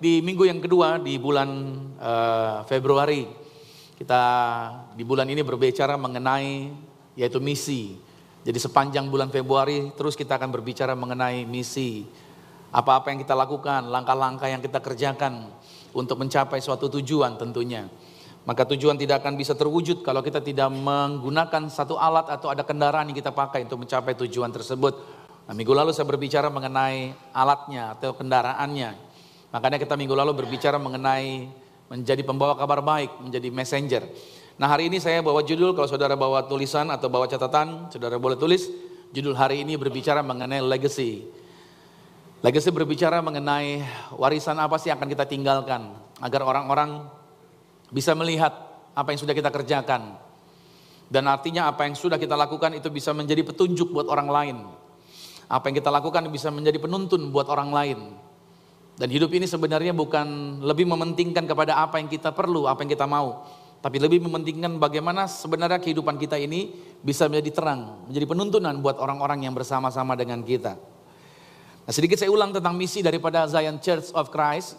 di 0.00 0.24
minggu 0.24 0.48
yang 0.48 0.64
kedua 0.64 0.96
di 0.96 1.20
bulan 1.20 1.48
uh, 2.00 2.64
Februari 2.64 3.28
kita 4.00 4.24
di 4.96 5.04
bulan 5.04 5.28
ini 5.28 5.44
berbicara 5.44 6.00
mengenai 6.00 6.72
yaitu 7.20 7.36
misi. 7.36 8.00
Jadi 8.40 8.56
sepanjang 8.56 9.12
bulan 9.12 9.28
Februari 9.28 9.92
terus 9.92 10.16
kita 10.16 10.40
akan 10.40 10.48
berbicara 10.48 10.96
mengenai 10.96 11.44
misi. 11.44 12.08
Apa-apa 12.72 13.12
yang 13.12 13.20
kita 13.20 13.36
lakukan, 13.36 13.92
langkah-langkah 13.92 14.48
yang 14.48 14.64
kita 14.64 14.80
kerjakan 14.80 15.52
untuk 15.92 16.16
mencapai 16.16 16.64
suatu 16.64 16.88
tujuan 16.88 17.36
tentunya. 17.36 17.92
Maka 18.48 18.64
tujuan 18.72 18.96
tidak 18.96 19.20
akan 19.20 19.36
bisa 19.36 19.52
terwujud 19.52 20.00
kalau 20.00 20.24
kita 20.24 20.40
tidak 20.40 20.72
menggunakan 20.72 21.68
satu 21.68 22.00
alat 22.00 22.24
atau 22.32 22.48
ada 22.48 22.64
kendaraan 22.64 23.12
yang 23.12 23.18
kita 23.20 23.36
pakai 23.36 23.68
untuk 23.68 23.84
mencapai 23.84 24.16
tujuan 24.16 24.48
tersebut. 24.48 24.96
Nah, 25.44 25.52
minggu 25.52 25.76
lalu 25.76 25.92
saya 25.92 26.08
berbicara 26.08 26.48
mengenai 26.48 27.12
alatnya 27.36 28.00
atau 28.00 28.16
kendaraannya. 28.16 29.09
Makanya 29.50 29.82
kita 29.82 29.98
minggu 29.98 30.14
lalu 30.14 30.32
berbicara 30.46 30.78
mengenai 30.78 31.50
menjadi 31.90 32.22
pembawa 32.22 32.54
kabar 32.54 32.78
baik, 32.78 33.18
menjadi 33.18 33.50
messenger. 33.50 34.02
Nah 34.54 34.70
hari 34.70 34.86
ini 34.86 35.02
saya 35.02 35.18
bawa 35.24 35.42
judul, 35.42 35.74
kalau 35.74 35.90
saudara 35.90 36.14
bawa 36.14 36.46
tulisan 36.46 36.86
atau 36.92 37.10
bawa 37.10 37.26
catatan, 37.26 37.90
saudara 37.90 38.14
boleh 38.14 38.38
tulis. 38.38 38.70
Judul 39.10 39.34
hari 39.34 39.66
ini 39.66 39.74
berbicara 39.74 40.22
mengenai 40.22 40.62
legacy. 40.62 41.26
Legacy 42.46 42.70
berbicara 42.70 43.18
mengenai 43.18 43.82
warisan 44.14 44.54
apa 44.62 44.78
sih 44.78 44.94
yang 44.94 45.02
akan 45.02 45.10
kita 45.10 45.26
tinggalkan. 45.26 45.98
Agar 46.22 46.46
orang-orang 46.46 47.10
bisa 47.90 48.14
melihat 48.14 48.54
apa 48.94 49.10
yang 49.10 49.18
sudah 49.18 49.34
kita 49.34 49.50
kerjakan. 49.50 50.14
Dan 51.10 51.26
artinya 51.26 51.66
apa 51.66 51.90
yang 51.90 51.98
sudah 51.98 52.22
kita 52.22 52.38
lakukan 52.38 52.70
itu 52.78 52.86
bisa 52.86 53.10
menjadi 53.10 53.42
petunjuk 53.42 53.90
buat 53.90 54.06
orang 54.06 54.30
lain. 54.30 54.56
Apa 55.50 55.74
yang 55.74 55.82
kita 55.82 55.90
lakukan 55.90 56.30
bisa 56.30 56.54
menjadi 56.54 56.78
penuntun 56.78 57.34
buat 57.34 57.50
orang 57.50 57.74
lain. 57.74 57.98
Dan 59.00 59.08
hidup 59.08 59.32
ini 59.32 59.48
sebenarnya 59.48 59.96
bukan 59.96 60.60
lebih 60.60 60.84
mementingkan 60.84 61.48
kepada 61.48 61.80
apa 61.80 61.96
yang 61.96 62.12
kita 62.12 62.36
perlu, 62.36 62.68
apa 62.68 62.84
yang 62.84 62.92
kita 62.92 63.08
mau. 63.08 63.48
Tapi 63.80 63.96
lebih 63.96 64.20
mementingkan 64.28 64.76
bagaimana 64.76 65.24
sebenarnya 65.24 65.80
kehidupan 65.80 66.20
kita 66.20 66.36
ini 66.36 66.76
bisa 67.00 67.24
menjadi 67.24 67.48
terang, 67.56 68.04
menjadi 68.12 68.28
penuntunan 68.28 68.76
buat 68.84 69.00
orang-orang 69.00 69.48
yang 69.48 69.56
bersama-sama 69.56 70.12
dengan 70.20 70.44
kita. 70.44 70.76
Nah 71.88 71.92
sedikit 71.96 72.20
saya 72.20 72.28
ulang 72.28 72.52
tentang 72.52 72.76
misi 72.76 73.00
daripada 73.00 73.48
Zion 73.48 73.80
Church 73.80 74.12
of 74.12 74.28
Christ. 74.28 74.76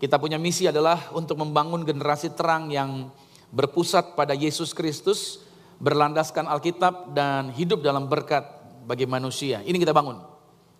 Kita 0.00 0.16
punya 0.16 0.40
misi 0.40 0.64
adalah 0.64 1.12
untuk 1.12 1.36
membangun 1.36 1.84
generasi 1.84 2.32
terang 2.32 2.72
yang 2.72 3.12
berpusat 3.52 4.16
pada 4.16 4.32
Yesus 4.32 4.72
Kristus, 4.72 5.44
berlandaskan 5.76 6.48
Alkitab 6.48 7.12
dan 7.12 7.52
hidup 7.52 7.84
dalam 7.84 8.08
berkat 8.08 8.48
bagi 8.88 9.04
manusia. 9.04 9.60
Ini 9.60 9.76
kita 9.76 9.92
bangun. 9.92 10.24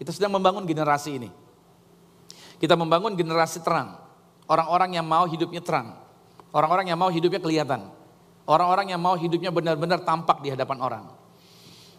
Kita 0.00 0.08
sedang 0.08 0.40
membangun 0.40 0.64
generasi 0.64 1.20
ini. 1.20 1.41
Kita 2.62 2.78
membangun 2.78 3.18
generasi 3.18 3.58
terang. 3.58 3.98
Orang-orang 4.46 4.94
yang 4.94 5.02
mau 5.02 5.26
hidupnya 5.26 5.58
terang. 5.58 5.98
Orang-orang 6.54 6.94
yang 6.94 6.98
mau 7.00 7.10
hidupnya 7.10 7.42
kelihatan. 7.42 7.90
Orang-orang 8.46 8.94
yang 8.94 9.02
mau 9.02 9.18
hidupnya 9.18 9.50
benar-benar 9.50 10.06
tampak 10.06 10.38
di 10.46 10.54
hadapan 10.54 10.78
orang. 10.78 11.04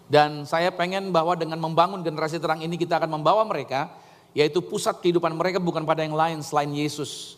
Dan 0.08 0.48
saya 0.48 0.72
pengen 0.72 1.12
bahwa 1.12 1.36
dengan 1.36 1.60
membangun 1.60 2.00
generasi 2.00 2.40
terang 2.40 2.64
ini 2.64 2.80
kita 2.80 2.96
akan 2.96 3.12
membawa 3.20 3.44
mereka, 3.44 3.92
yaitu 4.32 4.64
pusat 4.64 5.04
kehidupan 5.04 5.36
mereka 5.36 5.60
bukan 5.60 5.84
pada 5.84 6.00
yang 6.00 6.16
lain 6.16 6.40
selain 6.40 6.72
Yesus. 6.72 7.36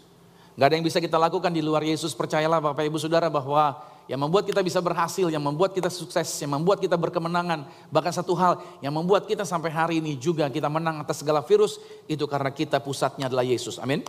Gak 0.53 0.69
ada 0.69 0.75
yang 0.77 0.85
bisa 0.85 1.01
kita 1.01 1.17
lakukan 1.17 1.49
di 1.49 1.65
luar 1.65 1.81
Yesus, 1.81 2.13
percayalah 2.13 2.61
Bapak 2.61 2.85
Ibu 2.85 3.01
Saudara 3.01 3.25
bahwa 3.25 3.81
yang 4.05 4.21
membuat 4.21 4.45
kita 4.45 4.61
bisa 4.61 4.77
berhasil, 4.81 5.25
yang 5.33 5.41
membuat 5.41 5.73
kita 5.73 5.89
sukses, 5.89 6.29
yang 6.37 6.53
membuat 6.53 6.77
kita 6.77 6.93
berkemenangan. 6.93 7.65
Bahkan 7.89 8.13
satu 8.13 8.37
hal 8.37 8.61
yang 8.81 8.93
membuat 8.93 9.25
kita 9.25 9.41
sampai 9.41 9.73
hari 9.73 9.97
ini 9.97 10.13
juga 10.17 10.45
kita 10.49 10.69
menang 10.69 11.01
atas 11.01 11.25
segala 11.25 11.41
virus, 11.41 11.81
itu 12.05 12.21
karena 12.29 12.53
kita 12.53 12.77
pusatnya 12.77 13.25
adalah 13.25 13.41
Yesus. 13.41 13.81
Amin. 13.81 14.05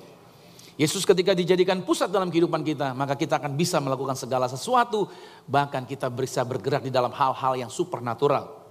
Yesus 0.76 1.08
ketika 1.08 1.32
dijadikan 1.32 1.80
pusat 1.80 2.12
dalam 2.12 2.28
kehidupan 2.28 2.60
kita, 2.60 2.92
maka 2.92 3.16
kita 3.16 3.40
akan 3.40 3.56
bisa 3.56 3.80
melakukan 3.80 4.12
segala 4.12 4.44
sesuatu, 4.44 5.08
bahkan 5.48 5.88
kita 5.88 6.12
bisa 6.12 6.44
bergerak 6.44 6.84
di 6.84 6.92
dalam 6.92 7.08
hal-hal 7.16 7.56
yang 7.56 7.72
supernatural. 7.72 8.68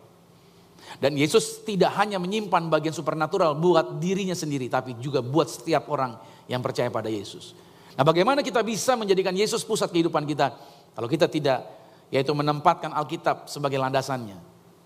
Dan 1.02 1.18
Yesus 1.18 1.66
tidak 1.66 1.98
hanya 1.98 2.22
menyimpan 2.22 2.70
bagian 2.70 2.94
supernatural 2.94 3.58
buat 3.58 3.98
dirinya 3.98 4.38
sendiri, 4.38 4.70
tapi 4.70 4.94
juga 5.02 5.26
buat 5.26 5.50
setiap 5.50 5.90
orang 5.90 6.14
yang 6.46 6.62
percaya 6.62 6.94
pada 6.94 7.10
Yesus. 7.10 7.58
Nah 7.96 8.04
bagaimana 8.06 8.44
kita 8.46 8.62
bisa 8.62 8.94
menjadikan 8.94 9.34
Yesus 9.34 9.66
pusat 9.66 9.90
kehidupan 9.90 10.28
kita? 10.30 10.54
Kalau 10.96 11.12
kita 11.12 11.28
tidak, 11.28 11.68
yaitu 12.08 12.32
menempatkan 12.32 12.96
Alkitab 12.96 13.52
sebagai 13.52 13.76
landasannya. 13.76 14.40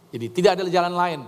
Jadi 0.10 0.26
tidak 0.34 0.58
ada 0.58 0.66
jalan 0.66 0.94
lain. 0.98 1.20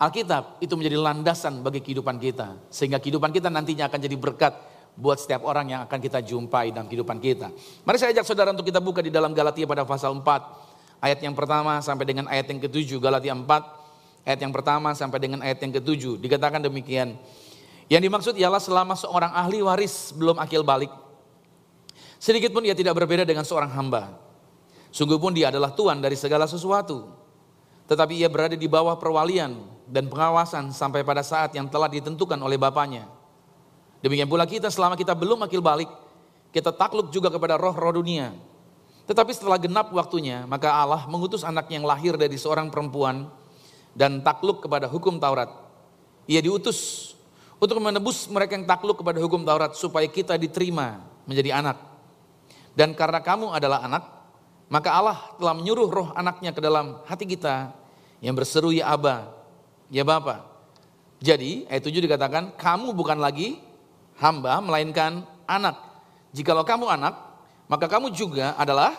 Alkitab 0.00 0.62
itu 0.64 0.72
menjadi 0.78 0.96
landasan 0.96 1.60
bagi 1.60 1.82
kehidupan 1.82 2.16
kita. 2.16 2.56
Sehingga 2.72 3.02
kehidupan 3.02 3.34
kita 3.34 3.52
nantinya 3.52 3.90
akan 3.90 4.00
jadi 4.00 4.16
berkat 4.16 4.54
buat 4.96 5.20
setiap 5.20 5.44
orang 5.44 5.76
yang 5.76 5.80
akan 5.84 5.98
kita 5.98 6.22
jumpai 6.24 6.72
dalam 6.72 6.86
kehidupan 6.86 7.18
kita. 7.18 7.52
Mari 7.84 7.96
saya 7.98 8.14
ajak 8.16 8.24
saudara 8.24 8.54
untuk 8.54 8.64
kita 8.64 8.78
buka 8.78 9.04
di 9.04 9.12
dalam 9.12 9.34
Galatia 9.34 9.66
pada 9.66 9.84
pasal 9.84 10.16
4. 10.16 11.02
Ayat 11.02 11.20
yang 11.20 11.34
pertama 11.34 11.82
sampai 11.82 12.04
dengan 12.06 12.30
ayat 12.30 12.46
yang 12.48 12.60
ketujuh. 12.62 12.96
Galatia 13.02 13.34
4 13.34 13.44
ayat 14.24 14.40
yang 14.40 14.52
pertama 14.54 14.94
sampai 14.94 15.18
dengan 15.18 15.40
ayat 15.42 15.58
yang 15.60 15.72
ketujuh. 15.74 16.16
Dikatakan 16.22 16.62
demikian. 16.62 17.18
Yang 17.90 18.02
dimaksud 18.06 18.34
ialah 18.38 18.62
selama 18.62 18.94
seorang 18.94 19.34
ahli 19.34 19.66
waris 19.66 20.14
belum 20.14 20.38
akil 20.38 20.62
balik 20.62 20.92
Sedikit 22.20 22.52
pun 22.52 22.60
ia 22.60 22.76
tidak 22.76 22.92
berbeda 23.00 23.24
dengan 23.24 23.48
seorang 23.48 23.72
hamba. 23.72 24.12
Sungguh 24.92 25.16
pun 25.16 25.32
dia 25.32 25.48
adalah 25.48 25.72
tuan 25.72 26.04
dari 26.04 26.20
segala 26.20 26.44
sesuatu. 26.44 27.08
Tetapi 27.88 28.20
ia 28.20 28.28
berada 28.28 28.54
di 28.54 28.68
bawah 28.68 29.00
perwalian 29.00 29.56
dan 29.88 30.06
pengawasan 30.06 30.68
sampai 30.70 31.00
pada 31.00 31.24
saat 31.24 31.56
yang 31.56 31.66
telah 31.72 31.88
ditentukan 31.88 32.36
oleh 32.36 32.60
Bapaknya. 32.60 33.08
Demikian 34.04 34.28
pula 34.28 34.44
kita 34.44 34.68
selama 34.68 35.00
kita 35.00 35.16
belum 35.16 35.48
akil 35.48 35.64
balik, 35.64 35.88
kita 36.52 36.76
takluk 36.76 37.08
juga 37.08 37.32
kepada 37.32 37.56
roh-roh 37.56 37.96
dunia. 37.98 38.36
Tetapi 39.08 39.32
setelah 39.34 39.58
genap 39.58 39.90
waktunya, 39.90 40.46
maka 40.46 40.70
Allah 40.70 41.08
mengutus 41.08 41.42
anak 41.42 41.66
yang 41.72 41.82
lahir 41.82 42.14
dari 42.14 42.36
seorang 42.38 42.70
perempuan 42.70 43.26
dan 43.96 44.22
takluk 44.22 44.62
kepada 44.62 44.86
hukum 44.86 45.18
Taurat. 45.18 45.50
Ia 46.30 46.38
diutus 46.38 47.10
untuk 47.58 47.82
menebus 47.82 48.30
mereka 48.30 48.54
yang 48.54 48.68
takluk 48.68 49.02
kepada 49.02 49.18
hukum 49.18 49.42
Taurat 49.42 49.74
supaya 49.74 50.06
kita 50.06 50.38
diterima 50.38 51.02
menjadi 51.26 51.58
anak. 51.58 51.89
Dan 52.74 52.94
karena 52.94 53.18
kamu 53.18 53.50
adalah 53.50 53.82
anak, 53.82 54.04
maka 54.70 54.94
Allah 54.94 55.18
telah 55.36 55.54
menyuruh 55.58 55.88
roh 55.90 56.08
anaknya 56.14 56.54
ke 56.54 56.60
dalam 56.62 57.02
hati 57.04 57.26
kita 57.26 57.74
yang 58.22 58.38
berseru 58.38 58.70
ya 58.70 58.94
Aba, 58.94 59.26
ya 59.90 60.06
Bapa. 60.06 60.46
Jadi 61.20 61.68
ayat 61.68 61.84
7 61.84 62.00
dikatakan 62.00 62.56
kamu 62.56 62.96
bukan 62.96 63.18
lagi 63.20 63.60
hamba 64.16 64.62
melainkan 64.62 65.26
anak. 65.44 65.76
Jikalau 66.30 66.62
kamu 66.62 66.86
anak, 66.86 67.18
maka 67.66 67.90
kamu 67.90 68.14
juga 68.14 68.54
adalah 68.54 68.94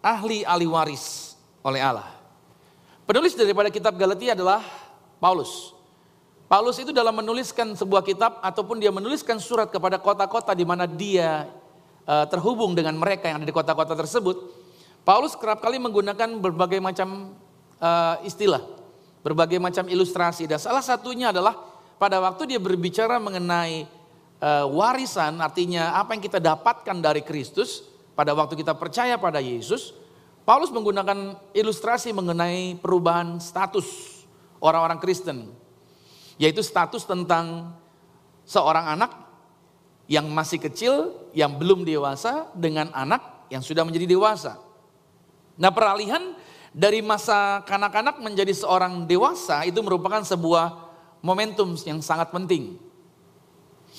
ahli 0.00 0.46
ahli 0.46 0.64
waris 0.70 1.34
oleh 1.66 1.82
Allah. 1.82 2.08
Penulis 3.02 3.34
daripada 3.34 3.68
kitab 3.68 3.98
Galatia 3.98 4.38
adalah 4.38 4.62
Paulus. 5.18 5.74
Paulus 6.46 6.76
itu 6.78 6.92
dalam 6.94 7.16
menuliskan 7.16 7.72
sebuah 7.74 8.04
kitab 8.04 8.38
ataupun 8.44 8.78
dia 8.78 8.92
menuliskan 8.92 9.40
surat 9.40 9.72
kepada 9.72 9.96
kota-kota 9.96 10.52
di 10.52 10.68
mana 10.68 10.84
dia 10.84 11.48
uh, 12.06 12.26
terhubung 12.26 12.72
dengan 12.72 12.96
mereka 12.98 13.28
yang 13.30 13.42
ada 13.42 13.48
di 13.48 13.54
kota-kota 13.54 13.94
tersebut, 13.94 14.36
Paulus 15.02 15.34
kerap 15.34 15.58
kali 15.58 15.82
menggunakan 15.82 16.38
berbagai 16.38 16.78
macam 16.78 17.34
uh, 17.82 18.16
istilah, 18.22 18.62
berbagai 19.26 19.58
macam 19.58 19.90
ilustrasi. 19.90 20.46
Dan 20.46 20.62
salah 20.62 20.82
satunya 20.82 21.34
adalah 21.34 21.58
pada 21.98 22.22
waktu 22.22 22.54
dia 22.54 22.60
berbicara 22.62 23.18
mengenai 23.18 23.86
uh, 24.42 24.66
warisan, 24.70 25.38
artinya 25.42 25.98
apa 25.98 26.14
yang 26.14 26.22
kita 26.22 26.38
dapatkan 26.38 26.98
dari 26.98 27.22
Kristus 27.26 27.86
pada 28.14 28.34
waktu 28.34 28.58
kita 28.58 28.74
percaya 28.78 29.18
pada 29.18 29.42
Yesus, 29.42 29.94
Paulus 30.42 30.74
menggunakan 30.74 31.38
ilustrasi 31.54 32.10
mengenai 32.10 32.74
perubahan 32.82 33.38
status 33.38 34.18
orang-orang 34.58 34.98
Kristen, 34.98 35.50
yaitu 36.38 36.62
status 36.62 37.06
tentang 37.06 37.74
seorang 38.42 38.98
anak 38.98 39.10
yang 40.10 40.26
masih 40.30 40.58
kecil, 40.58 41.14
yang 41.32 41.56
belum 41.56 41.84
dewasa 41.84 42.52
dengan 42.56 42.88
anak 42.92 43.48
yang 43.52 43.60
sudah 43.60 43.84
menjadi 43.84 44.16
dewasa. 44.16 44.56
Nah 45.60 45.68
peralihan 45.68 46.32
dari 46.72 47.04
masa 47.04 47.60
kanak-kanak 47.68 48.16
menjadi 48.24 48.52
seorang 48.56 49.04
dewasa 49.04 49.68
itu 49.68 49.80
merupakan 49.84 50.24
sebuah 50.24 50.92
momentum 51.20 51.76
yang 51.84 52.00
sangat 52.00 52.32
penting. 52.32 52.80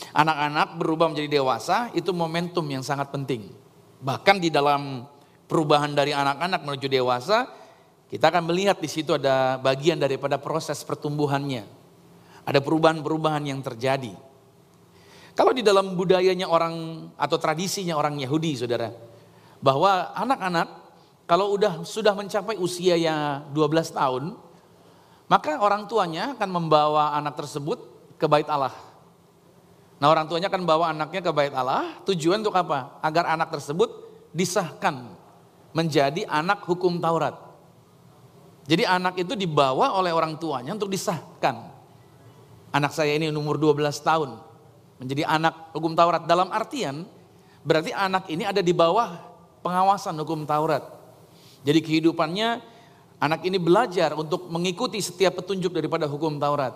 Anak-anak 0.09 0.81
berubah 0.81 1.13
menjadi 1.13 1.37
dewasa 1.37 1.93
itu 1.93 2.09
momentum 2.09 2.65
yang 2.65 2.81
sangat 2.81 3.13
penting. 3.13 3.53
Bahkan 4.01 4.41
di 4.41 4.49
dalam 4.49 5.05
perubahan 5.45 5.93
dari 5.93 6.17
anak-anak 6.17 6.65
menuju 6.65 6.89
dewasa, 6.89 7.45
kita 8.09 8.33
akan 8.33 8.49
melihat 8.49 8.81
di 8.81 8.89
situ 8.89 9.13
ada 9.13 9.61
bagian 9.61 10.01
daripada 10.01 10.41
proses 10.41 10.81
pertumbuhannya. 10.81 11.69
Ada 12.43 12.59
perubahan-perubahan 12.59 13.45
yang 13.45 13.61
terjadi. 13.61 14.17
Kalau 15.33 15.49
di 15.49 15.65
dalam 15.65 15.97
budayanya 15.97 16.45
orang 16.45 17.09
atau 17.17 17.37
tradisinya 17.41 17.97
orang 17.97 18.21
Yahudi, 18.21 18.53
saudara, 18.53 18.93
bahwa 19.57 20.13
anak-anak 20.13 20.67
kalau 21.25 21.57
udah 21.57 21.81
sudah 21.87 22.13
mencapai 22.13 22.59
usia 22.61 22.93
yang 22.93 23.49
12 23.55 23.97
tahun, 23.97 24.23
maka 25.25 25.57
orang 25.57 25.89
tuanya 25.89 26.37
akan 26.37 26.49
membawa 26.51 27.17
anak 27.17 27.39
tersebut 27.39 27.81
ke 28.21 28.29
bait 28.29 28.45
Allah. 28.45 28.75
Nah 29.97 30.11
orang 30.11 30.29
tuanya 30.29 30.51
akan 30.51 30.67
bawa 30.67 30.93
anaknya 30.93 31.23
ke 31.25 31.31
bait 31.33 31.55
Allah, 31.55 31.97
tujuan 32.05 32.43
untuk 32.43 32.53
apa? 32.53 32.99
Agar 33.01 33.25
anak 33.25 33.55
tersebut 33.55 33.89
disahkan 34.35 35.15
menjadi 35.73 36.29
anak 36.29 36.61
hukum 36.69 37.01
Taurat. 37.01 37.33
Jadi 38.69 38.85
anak 38.85 39.17
itu 39.17 39.33
dibawa 39.33 39.97
oleh 39.97 40.13
orang 40.13 40.37
tuanya 40.37 40.75
untuk 40.75 40.91
disahkan. 40.91 41.71
Anak 42.69 42.93
saya 42.93 43.15
ini 43.17 43.31
umur 43.31 43.57
12 43.57 43.79
tahun, 44.03 44.37
menjadi 45.01 45.23
anak 45.25 45.73
hukum 45.73 45.93
Taurat. 45.97 46.25
Dalam 46.25 46.49
artian, 46.53 47.07
berarti 47.65 47.93
anak 47.95 48.29
ini 48.29 48.43
ada 48.45 48.59
di 48.59 48.73
bawah 48.75 49.17
pengawasan 49.63 50.17
hukum 50.19 50.43
Taurat. 50.43 50.83
Jadi 51.63 51.79
kehidupannya, 51.79 52.59
anak 53.23 53.41
ini 53.47 53.55
belajar 53.55 54.13
untuk 54.19 54.51
mengikuti 54.51 54.99
setiap 54.99 55.39
petunjuk 55.39 55.71
daripada 55.71 56.05
hukum 56.05 56.35
Taurat. 56.37 56.75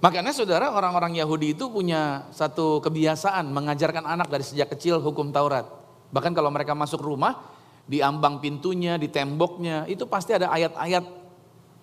Makanya 0.00 0.36
saudara 0.36 0.72
orang-orang 0.72 1.16
Yahudi 1.16 1.56
itu 1.56 1.68
punya 1.72 2.28
satu 2.32 2.80
kebiasaan 2.84 3.48
mengajarkan 3.48 4.04
anak 4.04 4.28
dari 4.28 4.44
sejak 4.44 4.72
kecil 4.72 5.00
hukum 5.00 5.32
Taurat. 5.32 5.64
Bahkan 6.12 6.32
kalau 6.32 6.52
mereka 6.52 6.76
masuk 6.76 7.00
rumah, 7.00 7.40
di 7.84 8.00
ambang 8.00 8.40
pintunya, 8.40 8.96
di 8.96 9.12
temboknya, 9.12 9.84
itu 9.84 10.08
pasti 10.08 10.32
ada 10.32 10.48
ayat-ayat 10.48 11.04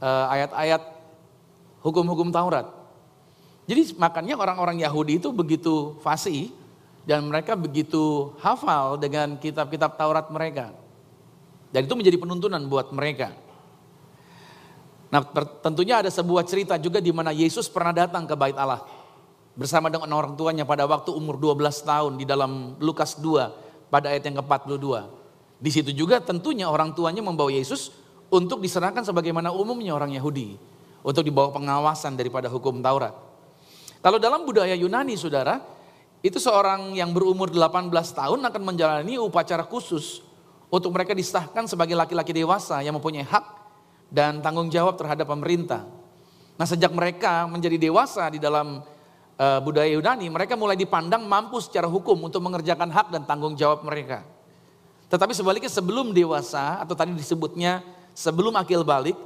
eh, 0.01 0.25
ayat-ayat 0.37 0.81
hukum-hukum 1.85 2.33
Taurat. 2.33 2.80
Jadi 3.71 3.95
makanya 3.95 4.35
orang-orang 4.35 4.83
Yahudi 4.83 5.23
itu 5.23 5.31
begitu 5.31 5.95
fasih 6.03 6.51
dan 7.07 7.23
mereka 7.23 7.55
begitu 7.55 8.35
hafal 8.43 8.99
dengan 8.99 9.39
kitab-kitab 9.39 9.95
Taurat 9.95 10.27
mereka. 10.27 10.75
Dan 11.71 11.87
itu 11.87 11.95
menjadi 11.95 12.19
penuntunan 12.19 12.59
buat 12.67 12.91
mereka. 12.91 13.31
Nah 15.07 15.23
tentunya 15.63 16.03
ada 16.03 16.11
sebuah 16.11 16.43
cerita 16.43 16.75
juga 16.75 16.99
di 16.99 17.15
mana 17.15 17.31
Yesus 17.31 17.71
pernah 17.71 17.95
datang 17.95 18.27
ke 18.27 18.35
bait 18.35 18.59
Allah. 18.59 18.83
Bersama 19.55 19.87
dengan 19.87 20.11
orang 20.19 20.35
tuanya 20.35 20.67
pada 20.67 20.83
waktu 20.83 21.15
umur 21.15 21.39
12 21.39 21.63
tahun 21.87 22.19
di 22.19 22.27
dalam 22.27 22.75
Lukas 22.75 23.23
2 23.23 23.87
pada 23.87 24.11
ayat 24.11 24.27
yang 24.27 24.43
ke-42. 24.43 24.83
Di 25.63 25.71
situ 25.71 25.95
juga 25.95 26.19
tentunya 26.19 26.67
orang 26.67 26.91
tuanya 26.91 27.23
membawa 27.23 27.47
Yesus 27.47 27.95
untuk 28.27 28.59
diserahkan 28.59 29.07
sebagaimana 29.07 29.55
umumnya 29.55 29.95
orang 29.95 30.11
Yahudi. 30.11 30.59
Untuk 31.07 31.23
dibawa 31.23 31.55
pengawasan 31.55 32.19
daripada 32.19 32.51
hukum 32.51 32.83
Taurat. 32.83 33.30
Kalau 34.01 34.17
dalam 34.17 34.49
budaya 34.49 34.73
Yunani 34.73 35.13
saudara, 35.13 35.61
itu 36.25 36.41
seorang 36.41 36.97
yang 36.97 37.13
berumur 37.13 37.53
18 37.53 37.89
tahun 37.93 38.39
akan 38.41 38.61
menjalani 38.61 39.21
upacara 39.21 39.61
khusus 39.61 40.25
untuk 40.73 40.89
mereka 40.93 41.13
disahkan 41.13 41.69
sebagai 41.69 41.93
laki-laki 41.93 42.33
dewasa 42.33 42.81
yang 42.81 42.97
mempunyai 42.97 43.25
hak 43.25 43.45
dan 44.09 44.41
tanggung 44.41 44.73
jawab 44.73 44.97
terhadap 44.97 45.29
pemerintah. 45.29 45.85
Nah 46.57 46.65
sejak 46.65 46.93
mereka 46.93 47.45
menjadi 47.45 47.77
dewasa 47.77 48.25
di 48.29 48.41
dalam 48.41 48.81
uh, 49.37 49.59
budaya 49.61 49.89
Yunani, 49.93 50.29
mereka 50.29 50.53
mulai 50.53 50.77
dipandang 50.77 51.25
mampu 51.25 51.61
secara 51.61 51.89
hukum 51.89 52.17
untuk 52.25 52.41
mengerjakan 52.41 52.89
hak 52.89 53.13
dan 53.13 53.25
tanggung 53.25 53.53
jawab 53.53 53.81
mereka. 53.81 54.21
Tetapi 55.09 55.33
sebaliknya 55.33 55.69
sebelum 55.69 56.13
dewasa 56.13 56.81
atau 56.81 56.93
tadi 56.93 57.17
disebutnya 57.17 57.83
sebelum 58.13 58.53
akil 58.55 58.85
balik, 58.85 59.17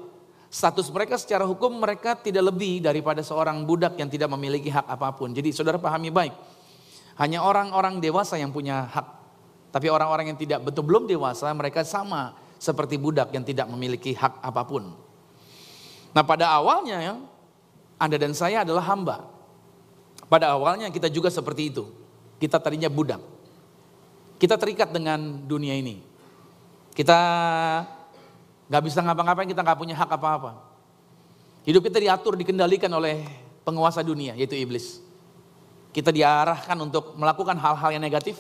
status 0.56 0.88
mereka 0.88 1.20
secara 1.20 1.44
hukum 1.44 1.68
mereka 1.84 2.16
tidak 2.16 2.48
lebih 2.56 2.80
daripada 2.80 3.20
seorang 3.20 3.68
budak 3.68 4.00
yang 4.00 4.08
tidak 4.08 4.32
memiliki 4.32 4.72
hak 4.72 4.88
apa 4.88 5.12
pun. 5.12 5.36
Jadi 5.36 5.52
saudara 5.52 5.76
pahami 5.76 6.08
baik, 6.16 6.32
hanya 7.20 7.44
orang-orang 7.44 8.00
dewasa 8.00 8.40
yang 8.40 8.56
punya 8.56 8.88
hak. 8.88 9.08
Tapi 9.76 9.92
orang-orang 9.92 10.32
yang 10.32 10.40
tidak 10.40 10.64
betul 10.64 10.88
belum 10.88 11.12
dewasa 11.12 11.52
mereka 11.52 11.84
sama 11.84 12.40
seperti 12.56 12.96
budak 12.96 13.36
yang 13.36 13.44
tidak 13.44 13.68
memiliki 13.68 14.16
hak 14.16 14.40
apa 14.40 14.64
pun. 14.64 14.96
Nah 16.16 16.24
pada 16.24 16.48
awalnya 16.56 17.04
ya, 17.04 17.20
Anda 18.00 18.16
dan 18.16 18.32
saya 18.32 18.64
adalah 18.64 18.88
hamba. 18.88 19.28
Pada 20.32 20.56
awalnya 20.56 20.88
kita 20.88 21.12
juga 21.12 21.28
seperti 21.28 21.76
itu. 21.76 21.84
Kita 22.40 22.64
tadinya 22.64 22.88
budak. 22.88 23.20
Kita 24.40 24.56
terikat 24.56 24.96
dengan 24.96 25.20
dunia 25.44 25.76
ini. 25.76 26.00
Kita 26.96 27.20
nggak 28.70 28.84
bisa 28.84 29.00
ngapa-ngapain, 29.02 29.50
kita 29.50 29.62
nggak 29.62 29.80
punya 29.80 29.96
hak 29.98 30.10
apa-apa. 30.10 30.58
Hidup 31.66 31.82
kita 31.86 31.98
diatur, 31.98 32.38
dikendalikan 32.38 32.90
oleh 32.94 33.26
penguasa 33.66 34.06
dunia, 34.06 34.38
yaitu 34.38 34.54
iblis. 34.54 35.02
Kita 35.90 36.14
diarahkan 36.14 36.78
untuk 36.78 37.18
melakukan 37.18 37.58
hal-hal 37.58 37.90
yang 37.98 38.04
negatif. 38.04 38.38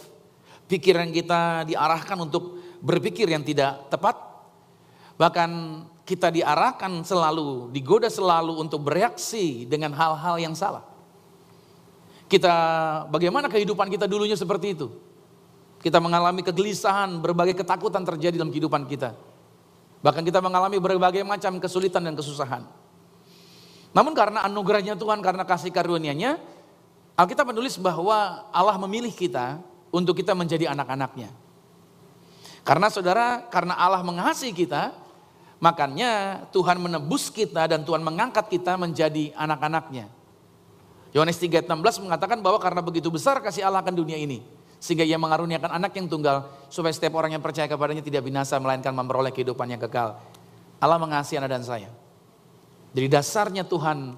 Pikiran 0.69 1.09
kita 1.09 1.65
diarahkan 1.65 2.17
untuk 2.21 2.61
berpikir 2.81 3.25
yang 3.29 3.41
tidak 3.41 3.89
tepat. 3.89 4.17
Bahkan 5.17 5.49
kita 6.05 6.29
diarahkan 6.29 7.01
selalu, 7.01 7.73
digoda 7.73 8.11
selalu 8.11 8.61
untuk 8.61 8.85
bereaksi 8.85 9.65
dengan 9.65 9.95
hal-hal 9.97 10.37
yang 10.37 10.53
salah. 10.53 10.85
Kita 12.29 12.53
bagaimana 13.09 13.49
kehidupan 13.49 13.89
kita 13.89 14.05
dulunya 14.05 14.37
seperti 14.37 14.77
itu? 14.77 14.89
Kita 15.81 16.01
mengalami 16.01 16.41
kegelisahan, 16.41 17.21
berbagai 17.21 17.57
ketakutan 17.57 18.01
terjadi 18.01 18.41
dalam 18.41 18.49
kehidupan 18.49 18.89
kita. 18.89 19.13
Bahkan 20.03 20.23
kita 20.23 20.39
mengalami 20.43 20.79
berbagai 20.79 21.21
macam 21.23 21.59
kesulitan 21.59 22.03
dan 22.03 22.15
kesusahan. 22.15 22.65
Namun 23.95 24.11
karena 24.11 24.43
anugerahnya 24.43 24.99
Tuhan, 24.99 25.23
karena 25.23 25.47
kasih 25.47 25.71
karunia-Nya, 25.71 26.35
Alkitab 27.15 27.47
menulis 27.47 27.79
bahwa 27.79 28.43
Allah 28.51 28.75
memilih 28.75 29.15
kita 29.15 29.63
untuk 29.87 30.19
kita 30.19 30.35
menjadi 30.35 30.67
anak-anaknya. 30.75 31.31
Karena 32.67 32.91
saudara, 32.91 33.47
karena 33.47 33.77
Allah 33.79 34.03
mengasihi 34.03 34.51
kita, 34.51 34.91
makanya 35.63 36.43
Tuhan 36.51 36.75
menebus 36.75 37.31
kita 37.31 37.71
dan 37.71 37.87
Tuhan 37.87 38.03
mengangkat 38.03 38.51
kita 38.51 38.75
menjadi 38.75 39.31
anak-anaknya. 39.39 40.11
Yohanes 41.15 41.39
3:16 41.39 42.03
mengatakan 42.03 42.43
bahwa 42.43 42.59
karena 42.59 42.83
begitu 42.83 43.07
besar 43.07 43.39
kasih 43.39 43.63
Allah 43.63 43.79
akan 43.79 43.95
dunia 43.95 44.19
ini, 44.19 44.43
sehingga 44.79 45.03
ia 45.07 45.17
mengaruniakan 45.17 45.71
anak 45.81 45.97
yang 45.97 46.05
tunggal, 46.05 46.49
supaya 46.69 46.93
setiap 46.93 47.17
orang 47.17 47.33
yang 47.33 47.43
percaya 47.43 47.65
kepadanya 47.65 48.03
tidak 48.05 48.21
binasa, 48.21 48.59
melainkan 48.61 48.93
memperoleh 48.93 49.33
kehidupan 49.33 49.71
yang 49.71 49.81
kekal. 49.81 50.19
Allah 50.77 50.99
mengasihi 50.99 51.39
Anda 51.39 51.49
dan 51.49 51.63
saya. 51.65 51.89
Jadi 52.95 53.07
dasarnya 53.11 53.63
Tuhan 53.67 54.15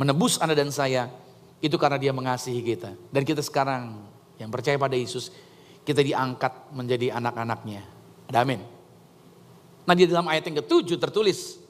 menebus 0.00 0.40
Anda 0.40 0.56
dan 0.56 0.72
saya, 0.72 1.12
itu 1.60 1.76
karena 1.76 2.00
dia 2.00 2.12
mengasihi 2.14 2.60
kita. 2.64 2.96
Dan 3.12 3.22
kita 3.28 3.44
sekarang 3.44 4.08
yang 4.40 4.48
percaya 4.48 4.80
pada 4.80 4.96
Yesus, 4.96 5.28
kita 5.84 6.00
diangkat 6.00 6.72
menjadi 6.72 7.12
anak-anaknya. 7.20 7.84
Ada 8.32 8.46
amin. 8.46 8.60
Nah 9.84 9.94
di 9.96 10.08
dalam 10.08 10.24
ayat 10.30 10.48
yang 10.48 10.64
ketujuh 10.64 10.96
tertulis, 10.96 11.60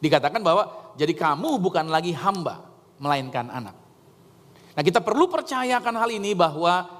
dikatakan 0.00 0.40
bahwa 0.40 0.94
jadi 0.96 1.12
kamu 1.12 1.60
bukan 1.60 1.90
lagi 1.92 2.16
hamba, 2.16 2.64
melainkan 2.96 3.52
anak. 3.52 3.83
Nah 4.74 4.82
kita 4.82 4.98
perlu 4.98 5.30
percayakan 5.30 5.94
hal 5.94 6.10
ini 6.10 6.34
bahwa 6.34 6.90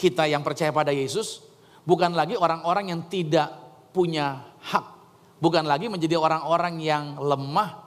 kita 0.00 0.24
yang 0.24 0.40
percaya 0.40 0.72
pada 0.72 0.90
Yesus 0.90 1.44
bukan 1.84 2.16
lagi 2.16 2.34
orang-orang 2.34 2.90
yang 2.96 3.00
tidak 3.12 3.52
punya 3.92 4.48
hak. 4.64 4.86
Bukan 5.42 5.66
lagi 5.66 5.90
menjadi 5.90 6.16
orang-orang 6.16 6.78
yang 6.80 7.18
lemah, 7.18 7.82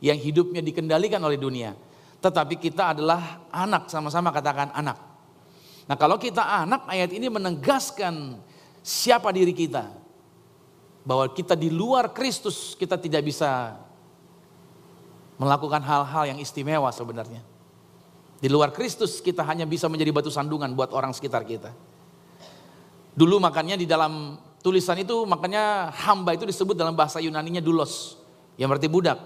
yang 0.00 0.16
hidupnya 0.18 0.64
dikendalikan 0.64 1.20
oleh 1.22 1.36
dunia. 1.36 1.76
Tetapi 2.18 2.56
kita 2.56 2.96
adalah 2.96 3.44
anak, 3.52 3.92
sama-sama 3.92 4.32
katakan 4.32 4.72
anak. 4.72 4.96
Nah 5.84 5.96
kalau 6.00 6.16
kita 6.16 6.40
anak 6.40 6.88
ayat 6.88 7.12
ini 7.12 7.28
menegaskan 7.28 8.40
siapa 8.80 9.30
diri 9.30 9.52
kita. 9.52 9.92
Bahwa 11.04 11.28
kita 11.28 11.52
di 11.52 11.68
luar 11.68 12.16
Kristus 12.16 12.72
kita 12.72 12.96
tidak 12.96 13.28
bisa 13.28 13.76
melakukan 15.36 15.84
hal-hal 15.84 16.24
yang 16.32 16.38
istimewa 16.40 16.88
sebenarnya. 16.88 17.53
Di 18.44 18.52
luar 18.52 18.76
Kristus 18.76 19.24
kita 19.24 19.40
hanya 19.48 19.64
bisa 19.64 19.88
menjadi 19.88 20.12
batu 20.12 20.28
sandungan 20.28 20.68
buat 20.76 20.92
orang 20.92 21.16
sekitar 21.16 21.48
kita. 21.48 21.72
Dulu 23.16 23.40
makanya 23.40 23.72
di 23.72 23.88
dalam 23.88 24.36
tulisan 24.60 25.00
itu 25.00 25.24
makanya 25.24 25.88
hamba 26.04 26.36
itu 26.36 26.44
disebut 26.44 26.76
dalam 26.76 26.92
bahasa 26.92 27.24
Yunaninya 27.24 27.64
dulos. 27.64 28.20
Yang 28.60 28.68
berarti 28.76 28.88
budak. 28.92 29.18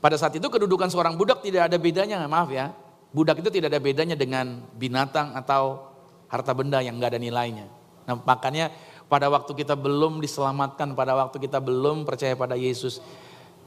Pada 0.00 0.16
saat 0.16 0.32
itu 0.40 0.48
kedudukan 0.48 0.88
seorang 0.88 1.20
budak 1.20 1.44
tidak 1.44 1.68
ada 1.68 1.76
bedanya, 1.76 2.24
maaf 2.24 2.48
ya. 2.48 2.72
Budak 3.12 3.44
itu 3.44 3.52
tidak 3.52 3.76
ada 3.76 3.80
bedanya 3.84 4.16
dengan 4.16 4.72
binatang 4.72 5.36
atau 5.36 5.92
harta 6.32 6.56
benda 6.56 6.80
yang 6.80 6.96
nggak 6.96 7.12
ada 7.12 7.20
nilainya. 7.20 7.68
Nah, 8.08 8.24
makanya 8.24 8.72
pada 9.04 9.28
waktu 9.28 9.52
kita 9.52 9.76
belum 9.76 10.24
diselamatkan, 10.24 10.96
pada 10.96 11.12
waktu 11.12 11.44
kita 11.44 11.60
belum 11.60 12.08
percaya 12.08 12.32
pada 12.32 12.56
Yesus, 12.56 13.04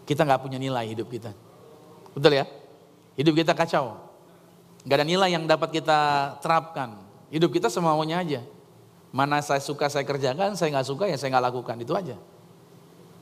kita 0.09 0.25
nggak 0.25 0.41
punya 0.41 0.57
nilai 0.57 0.89
hidup 0.89 1.13
kita. 1.13 1.29
Betul 2.17 2.41
ya? 2.41 2.49
Hidup 3.13 3.37
kita 3.37 3.53
kacau. 3.53 4.06
Gak 4.87 5.03
ada 5.03 5.05
nilai 5.05 5.35
yang 5.35 5.43
dapat 5.43 5.67
kita 5.75 5.99
terapkan. 6.39 6.95
Hidup 7.27 7.51
kita 7.51 7.67
semaunya 7.67 8.23
aja. 8.23 8.41
Mana 9.11 9.43
saya 9.43 9.59
suka 9.59 9.91
saya 9.91 10.07
kerjakan, 10.07 10.55
saya 10.55 10.71
nggak 10.71 10.87
suka 10.87 11.11
ya 11.11 11.19
saya 11.19 11.35
nggak 11.35 11.45
lakukan. 11.51 11.75
Itu 11.83 11.91
aja. 11.91 12.15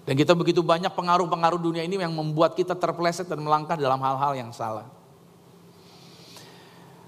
Dan 0.06 0.14
kita 0.14 0.38
begitu 0.38 0.62
banyak 0.62 0.94
pengaruh-pengaruh 0.94 1.58
dunia 1.58 1.82
ini 1.82 1.98
yang 1.98 2.14
membuat 2.14 2.54
kita 2.54 2.78
terpleset 2.78 3.26
dan 3.26 3.42
melangkah 3.42 3.74
dalam 3.74 3.98
hal-hal 3.98 4.38
yang 4.38 4.54
salah. 4.54 4.86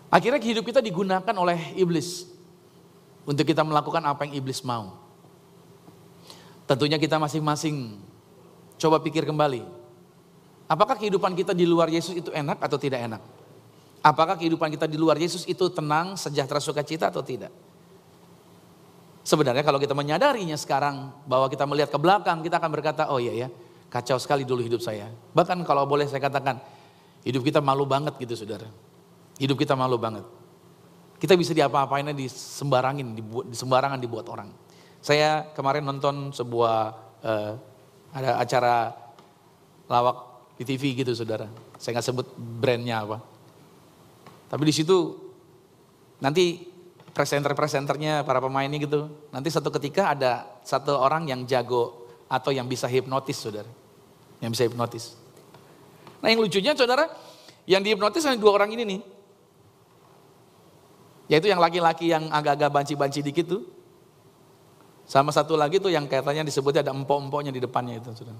Akhirnya 0.09 0.41
hidup 0.41 0.65
kita 0.65 0.81
digunakan 0.81 1.35
oleh 1.37 1.77
iblis 1.77 2.25
untuk 3.29 3.45
kita 3.45 3.61
melakukan 3.61 4.01
apa 4.01 4.25
yang 4.25 4.41
iblis 4.41 4.65
mau. 4.65 4.97
Tentunya 6.65 6.97
kita 6.97 7.21
masing-masing 7.21 8.01
coba 8.81 8.97
pikir 9.05 9.29
kembali. 9.29 9.61
Apakah 10.65 10.97
kehidupan 10.97 11.37
kita 11.37 11.53
di 11.53 11.69
luar 11.69 11.93
Yesus 11.93 12.17
itu 12.17 12.33
enak 12.33 12.57
atau 12.57 12.81
tidak 12.81 13.05
enak? 13.05 13.21
Apakah 14.07 14.39
kehidupan 14.39 14.71
kita 14.71 14.87
di 14.87 14.95
luar 14.95 15.19
Yesus 15.19 15.43
itu 15.43 15.67
tenang, 15.67 16.15
sejahtera, 16.15 16.63
sukacita 16.63 17.11
atau 17.11 17.19
tidak? 17.19 17.51
Sebenarnya 19.27 19.67
kalau 19.67 19.75
kita 19.75 19.91
menyadarinya 19.91 20.55
sekarang 20.55 21.11
bahwa 21.27 21.51
kita 21.51 21.67
melihat 21.67 21.91
ke 21.91 21.99
belakang, 21.99 22.39
kita 22.39 22.55
akan 22.55 22.71
berkata, 22.71 23.11
oh 23.11 23.19
iya 23.19 23.35
ya, 23.35 23.47
kacau 23.91 24.15
sekali 24.15 24.47
dulu 24.47 24.63
hidup 24.63 24.79
saya. 24.79 25.11
Bahkan 25.35 25.59
kalau 25.67 25.83
boleh 25.83 26.07
saya 26.07 26.23
katakan, 26.23 26.63
hidup 27.27 27.43
kita 27.43 27.59
malu 27.59 27.83
banget 27.83 28.15
gitu 28.15 28.39
saudara. 28.39 28.71
Hidup 29.35 29.59
kita 29.59 29.75
malu 29.75 29.99
banget. 29.99 30.23
Kita 31.19 31.35
bisa 31.35 31.51
diapa-apainnya 31.51 32.15
disembarangin, 32.15 33.11
dibuat, 33.11 33.51
sembarangan 33.51 33.99
dibuat 33.99 34.31
orang. 34.31 34.47
Saya 35.03 35.51
kemarin 35.51 35.83
nonton 35.83 36.31
sebuah 36.31 36.77
uh, 37.27 37.51
ada 38.15 38.39
acara 38.39 38.95
lawak 39.91 40.17
di 40.55 40.63
TV 40.63 41.03
gitu 41.03 41.11
saudara. 41.11 41.51
Saya 41.75 41.99
nggak 41.99 42.07
sebut 42.07 42.27
brandnya 42.39 43.03
apa. 43.03 43.36
Tapi 44.47 44.63
di 44.63 44.73
situ 44.73 44.97
nanti 46.23 46.63
presenter-presenternya, 47.11 48.21
para 48.21 48.37
pemainnya 48.37 48.77
gitu. 48.77 49.09
Nanti 49.33 49.49
satu 49.49 49.73
ketika 49.73 50.13
ada 50.13 50.45
satu 50.61 50.93
orang 50.95 51.25
yang 51.25 51.43
jago 51.49 52.07
atau 52.29 52.53
yang 52.53 52.69
bisa 52.69 52.85
hipnotis 52.85 53.41
saudara. 53.41 53.69
Yang 54.37 54.51
bisa 54.53 54.63
hipnotis. 54.69 55.03
Nah 56.21 56.29
yang 56.29 56.41
lucunya 56.41 56.77
saudara, 56.77 57.09
yang 57.65 57.81
dihipnotis 57.81 58.23
hanya 58.23 58.37
dua 58.37 58.55
orang 58.55 58.69
ini 58.73 58.83
nih. 58.85 59.01
Yaitu 61.27 61.51
yang 61.51 61.59
laki-laki 61.59 62.07
yang 62.07 62.31
agak-agak 62.31 62.71
banci-banci 62.71 63.19
dikit 63.19 63.45
tuh. 63.51 63.63
Sama 65.07 65.31
satu 65.31 65.55
lagi 65.55 65.79
tuh 65.79 65.91
yang 65.91 66.07
katanya 66.07 66.43
disebutnya 66.43 66.83
ada 66.83 66.91
empok-empoknya 66.95 67.51
di 67.51 67.59
depannya 67.59 67.99
itu. 67.99 68.11
Saudara. 68.15 68.39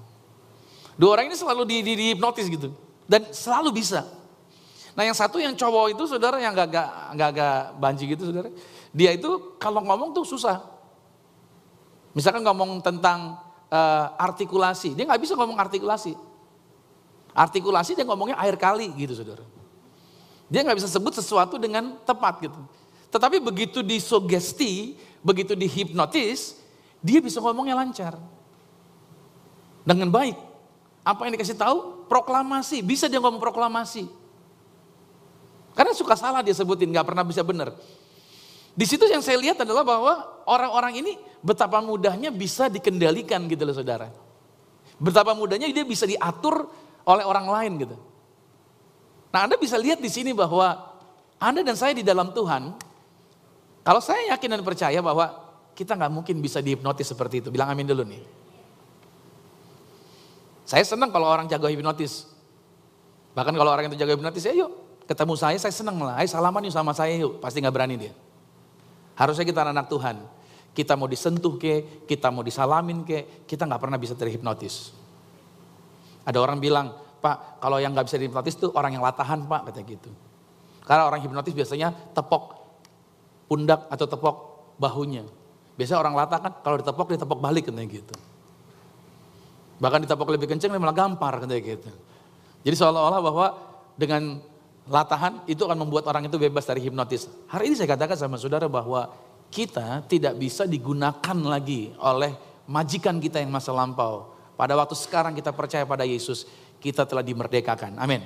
Dua 0.96 1.14
orang 1.14 1.30
ini 1.30 1.36
selalu 1.36 1.62
di, 1.68 1.76
di, 1.84 1.92
dihipnotis 1.94 2.48
gitu. 2.48 2.72
Dan 3.04 3.28
selalu 3.32 3.76
bisa. 3.76 4.17
Nah 4.98 5.06
yang 5.06 5.14
satu 5.14 5.38
yang 5.38 5.54
cowok 5.54 5.94
itu 5.94 6.10
saudara 6.10 6.42
yang 6.42 6.50
gak, 6.58 6.74
gak, 6.74 6.90
gak, 7.14 7.30
gak 7.38 7.58
banji 7.78 8.10
gitu 8.10 8.34
saudara. 8.34 8.50
Dia 8.90 9.14
itu 9.14 9.54
kalau 9.62 9.78
ngomong 9.86 10.10
tuh 10.10 10.26
susah. 10.26 10.58
Misalkan 12.18 12.42
ngomong 12.42 12.82
tentang 12.82 13.38
uh, 13.70 14.06
artikulasi, 14.18 14.98
dia 14.98 15.06
nggak 15.06 15.22
bisa 15.22 15.38
ngomong 15.38 15.54
artikulasi. 15.54 16.18
Artikulasi 17.30 17.94
dia 17.94 18.02
ngomongnya 18.02 18.42
air 18.42 18.58
kali 18.58 18.90
gitu 18.98 19.14
saudara. 19.14 19.46
Dia 20.50 20.66
nggak 20.66 20.82
bisa 20.82 20.90
sebut 20.90 21.14
sesuatu 21.14 21.62
dengan 21.62 21.94
tepat 22.02 22.42
gitu. 22.42 22.58
Tetapi 23.14 23.38
begitu 23.38 23.86
disugesti, 23.86 24.98
begitu 25.22 25.54
dihipnotis, 25.54 26.58
dia 26.98 27.22
bisa 27.22 27.38
ngomongnya 27.38 27.78
lancar. 27.78 28.18
Dengan 29.86 30.10
baik. 30.10 30.34
Apa 31.06 31.30
yang 31.30 31.38
dikasih 31.38 31.54
tahu? 31.54 32.10
Proklamasi. 32.10 32.82
Bisa 32.82 33.06
dia 33.06 33.22
ngomong 33.22 33.38
proklamasi. 33.38 34.17
Karena 35.78 35.94
suka 35.94 36.18
salah 36.18 36.42
dia 36.42 36.50
sebutin, 36.50 36.90
nggak 36.90 37.06
pernah 37.06 37.22
bisa 37.22 37.46
benar. 37.46 37.70
Di 38.74 38.82
situ 38.82 39.06
yang 39.06 39.22
saya 39.22 39.38
lihat 39.38 39.62
adalah 39.62 39.86
bahwa 39.86 40.42
orang-orang 40.42 41.06
ini 41.06 41.12
betapa 41.38 41.78
mudahnya 41.78 42.34
bisa 42.34 42.66
dikendalikan 42.66 43.46
gitu 43.46 43.62
loh 43.62 43.78
saudara. 43.78 44.10
Betapa 44.98 45.38
mudahnya 45.38 45.70
dia 45.70 45.86
bisa 45.86 46.02
diatur 46.02 46.66
oleh 47.06 47.22
orang 47.22 47.46
lain 47.46 47.72
gitu. 47.78 47.96
Nah 49.30 49.46
Anda 49.46 49.54
bisa 49.54 49.78
lihat 49.78 50.02
di 50.02 50.10
sini 50.10 50.34
bahwa 50.34 50.82
Anda 51.38 51.62
dan 51.62 51.78
saya 51.78 51.94
di 51.94 52.02
dalam 52.02 52.34
Tuhan, 52.34 52.74
kalau 53.86 54.02
saya 54.02 54.34
yakin 54.34 54.58
dan 54.58 54.62
percaya 54.66 54.98
bahwa 54.98 55.30
kita 55.78 55.94
nggak 55.94 56.10
mungkin 56.10 56.42
bisa 56.42 56.58
dihipnotis 56.58 57.06
seperti 57.06 57.46
itu. 57.46 57.54
Bilang 57.54 57.70
amin 57.70 57.86
dulu 57.86 58.02
nih. 58.02 58.22
Saya 60.66 60.82
senang 60.82 61.14
kalau 61.14 61.30
orang 61.30 61.46
jago 61.46 61.70
hipnotis. 61.70 62.26
Bahkan 63.38 63.54
kalau 63.54 63.70
orang 63.70 63.86
itu 63.86 63.94
jago 63.94 64.18
hipnotis, 64.18 64.42
ya 64.42 64.58
yuk 64.58 64.87
ketemu 65.08 65.34
saya, 65.40 65.56
saya 65.56 65.72
senang 65.72 65.96
lah. 66.04 66.20
Ayo 66.20 66.28
salaman 66.28 66.60
yuk 66.68 66.74
sama 66.76 66.92
saya 66.92 67.16
yuk. 67.16 67.40
Pasti 67.40 67.64
nggak 67.64 67.72
berani 67.72 67.96
dia. 67.96 68.12
Harusnya 69.16 69.48
kita 69.48 69.64
anak 69.64 69.88
Tuhan. 69.88 70.20
Kita 70.76 70.94
mau 70.94 71.08
disentuh 71.10 71.58
ke, 71.58 72.06
kita 72.06 72.30
mau 72.30 72.44
disalamin 72.44 73.02
ke, 73.02 73.48
kita 73.48 73.66
nggak 73.66 73.80
pernah 73.82 73.98
bisa 73.98 74.14
terhipnotis. 74.14 74.94
Ada 76.22 76.38
orang 76.38 76.60
bilang, 76.60 76.92
Pak, 77.18 77.58
kalau 77.58 77.82
yang 77.82 77.96
nggak 77.96 78.06
bisa 78.06 78.20
dihipnotis 78.20 78.54
itu 78.54 78.70
orang 78.76 78.94
yang 78.94 79.02
latahan 79.02 79.42
Pak, 79.42 79.72
kata 79.72 79.80
gitu. 79.82 80.12
Karena 80.86 81.08
orang 81.08 81.24
hipnotis 81.24 81.56
biasanya 81.56 81.90
tepok 82.14 82.54
pundak 83.50 83.90
atau 83.90 84.06
tepok 84.06 84.36
bahunya. 84.78 85.24
Biasanya 85.74 85.98
orang 85.98 86.14
latah 86.14 86.38
kan 86.38 86.52
kalau 86.62 86.76
ditepok 86.78 87.06
dia 87.10 87.18
tepok 87.18 87.38
balik 87.42 87.66
katanya 87.68 87.88
gitu. 87.90 88.14
Bahkan 89.78 89.98
ditepok 90.04 90.28
lebih 90.36 90.46
kencang 90.46 90.70
dia 90.70 90.80
malah 90.80 90.94
gampar 90.94 91.42
katanya 91.42 91.62
gitu. 91.64 91.90
Jadi 92.62 92.76
seolah-olah 92.76 93.20
bahwa 93.20 93.46
dengan 93.98 94.42
latahan 94.88 95.44
itu 95.44 95.62
akan 95.62 95.78
membuat 95.84 96.08
orang 96.08 96.26
itu 96.26 96.40
bebas 96.40 96.64
dari 96.64 96.80
hipnotis. 96.82 97.28
Hari 97.52 97.70
ini 97.70 97.74
saya 97.76 97.92
katakan 97.94 98.16
sama 98.16 98.40
saudara 98.40 98.66
bahwa 98.66 99.12
kita 99.48 100.04
tidak 100.08 100.36
bisa 100.36 100.64
digunakan 100.64 101.36
lagi 101.44 101.92
oleh 102.00 102.32
majikan 102.68 103.20
kita 103.20 103.40
yang 103.40 103.52
masa 103.52 103.72
lampau. 103.72 104.32
Pada 104.58 104.74
waktu 104.74 104.96
sekarang 104.98 105.36
kita 105.36 105.54
percaya 105.54 105.86
pada 105.86 106.02
Yesus, 106.02 106.48
kita 106.82 107.06
telah 107.06 107.22
dimerdekakan. 107.22 107.96
Amin. 108.00 108.24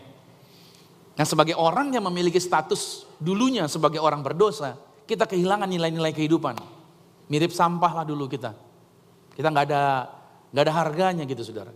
Nah 1.13 1.27
sebagai 1.29 1.53
orang 1.59 1.93
yang 1.93 2.09
memiliki 2.09 2.41
status 2.41 3.05
dulunya 3.21 3.69
sebagai 3.69 4.01
orang 4.01 4.25
berdosa, 4.25 4.81
kita 5.05 5.29
kehilangan 5.29 5.69
nilai-nilai 5.69 6.17
kehidupan. 6.17 6.57
Mirip 7.29 7.53
sampah 7.53 8.03
lah 8.03 8.05
dulu 8.09 8.27
kita. 8.27 8.57
Kita 9.37 9.49
nggak 9.53 9.67
ada 9.69 9.83
nggak 10.53 10.65
ada 10.65 10.75
harganya 10.75 11.25
gitu 11.29 11.45
saudara. 11.45 11.73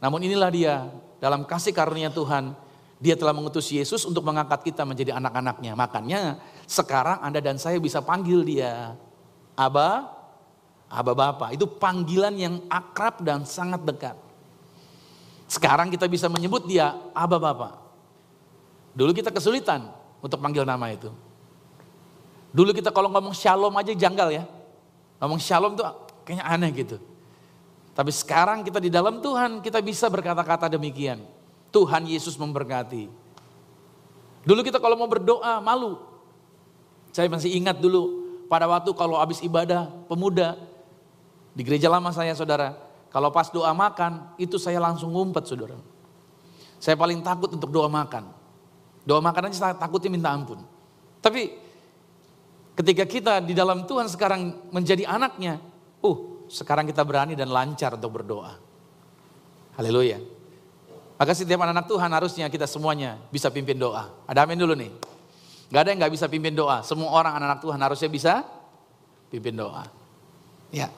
Namun 0.00 0.22
inilah 0.24 0.50
dia 0.54 0.88
dalam 1.20 1.44
kasih 1.44 1.74
karunia 1.74 2.08
Tuhan 2.08 2.54
dia 3.00 3.16
telah 3.16 3.32
mengutus 3.32 3.72
Yesus 3.72 4.04
untuk 4.04 4.20
mengangkat 4.28 4.60
kita 4.60 4.84
menjadi 4.84 5.16
anak-anaknya. 5.16 5.72
Makanya 5.72 6.20
sekarang 6.68 7.24
Anda 7.24 7.40
dan 7.40 7.56
saya 7.56 7.80
bisa 7.80 8.04
panggil 8.04 8.44
dia. 8.44 8.92
Aba, 9.56 10.04
Aba 10.92 11.12
Bapa. 11.16 11.48
Itu 11.56 11.64
panggilan 11.64 12.36
yang 12.36 12.60
akrab 12.68 13.24
dan 13.24 13.48
sangat 13.48 13.80
dekat. 13.88 14.16
Sekarang 15.48 15.88
kita 15.88 16.04
bisa 16.12 16.28
menyebut 16.28 16.68
dia 16.68 16.92
Aba 17.16 17.40
Bapa. 17.40 17.80
Dulu 18.92 19.16
kita 19.16 19.32
kesulitan 19.32 19.88
untuk 20.20 20.36
panggil 20.36 20.68
nama 20.68 20.92
itu. 20.92 21.08
Dulu 22.52 22.76
kita 22.76 22.92
kalau 22.92 23.08
ngomong 23.08 23.32
shalom 23.32 23.72
aja 23.80 23.96
janggal 23.96 24.28
ya. 24.28 24.44
Ngomong 25.24 25.40
shalom 25.40 25.72
tuh 25.72 25.88
kayaknya 26.28 26.44
aneh 26.44 26.70
gitu. 26.76 27.00
Tapi 27.96 28.12
sekarang 28.12 28.60
kita 28.60 28.76
di 28.76 28.92
dalam 28.92 29.24
Tuhan 29.24 29.64
kita 29.64 29.80
bisa 29.80 30.12
berkata-kata 30.12 30.68
demikian. 30.68 31.39
Tuhan 31.70 32.06
Yesus 32.06 32.34
memberkati. 32.36 33.08
Dulu 34.46 34.60
kita 34.62 34.82
kalau 34.82 34.98
mau 34.98 35.10
berdoa 35.10 35.62
malu. 35.62 35.98
Saya 37.10 37.26
masih 37.26 37.50
ingat 37.54 37.78
dulu 37.78 38.22
pada 38.46 38.66
waktu 38.70 38.90
kalau 38.94 39.18
habis 39.18 39.42
ibadah 39.42 39.90
pemuda 40.06 40.58
di 41.54 41.62
gereja 41.66 41.90
lama 41.90 42.10
saya 42.14 42.34
saudara. 42.34 42.74
Kalau 43.10 43.34
pas 43.34 43.50
doa 43.50 43.74
makan 43.74 44.38
itu 44.38 44.54
saya 44.58 44.78
langsung 44.78 45.10
ngumpet 45.10 45.46
saudara. 45.50 45.78
Saya 46.78 46.94
paling 46.94 47.20
takut 47.20 47.50
untuk 47.50 47.70
doa 47.70 47.90
makan. 47.90 48.30
Doa 49.02 49.18
makan 49.18 49.50
aja 49.50 49.56
saya 49.58 49.74
takutnya 49.74 50.10
minta 50.14 50.30
ampun. 50.30 50.62
Tapi 51.18 51.58
ketika 52.78 53.04
kita 53.04 53.34
di 53.42 53.52
dalam 53.52 53.84
Tuhan 53.84 54.06
sekarang 54.06 54.70
menjadi 54.70 55.06
anaknya. 55.10 55.58
Uh 56.00 56.30
sekarang 56.50 56.90
kita 56.90 57.06
berani 57.06 57.38
dan 57.38 57.54
lancar 57.54 57.94
untuk 57.94 58.20
berdoa. 58.20 58.58
Haleluya. 59.78 60.18
Maka 61.20 61.36
setiap 61.36 61.60
anak-anak 61.60 61.84
Tuhan 61.84 62.10
harusnya 62.16 62.46
kita 62.48 62.64
semuanya 62.64 63.20
bisa 63.28 63.52
pimpin 63.52 63.76
doa. 63.76 64.08
Ada 64.24 64.48
amin 64.48 64.56
dulu 64.56 64.72
nih. 64.72 64.88
Gak 65.68 65.80
ada 65.84 65.88
yang 65.92 66.00
gak 66.00 66.16
bisa 66.16 66.24
pimpin 66.32 66.56
doa. 66.56 66.80
Semua 66.80 67.12
orang 67.12 67.36
anak-anak 67.36 67.60
Tuhan 67.60 67.76
harusnya 67.76 68.08
bisa 68.08 68.32
pimpin 69.28 69.52
doa. 69.52 69.84
Ya. 70.72 70.88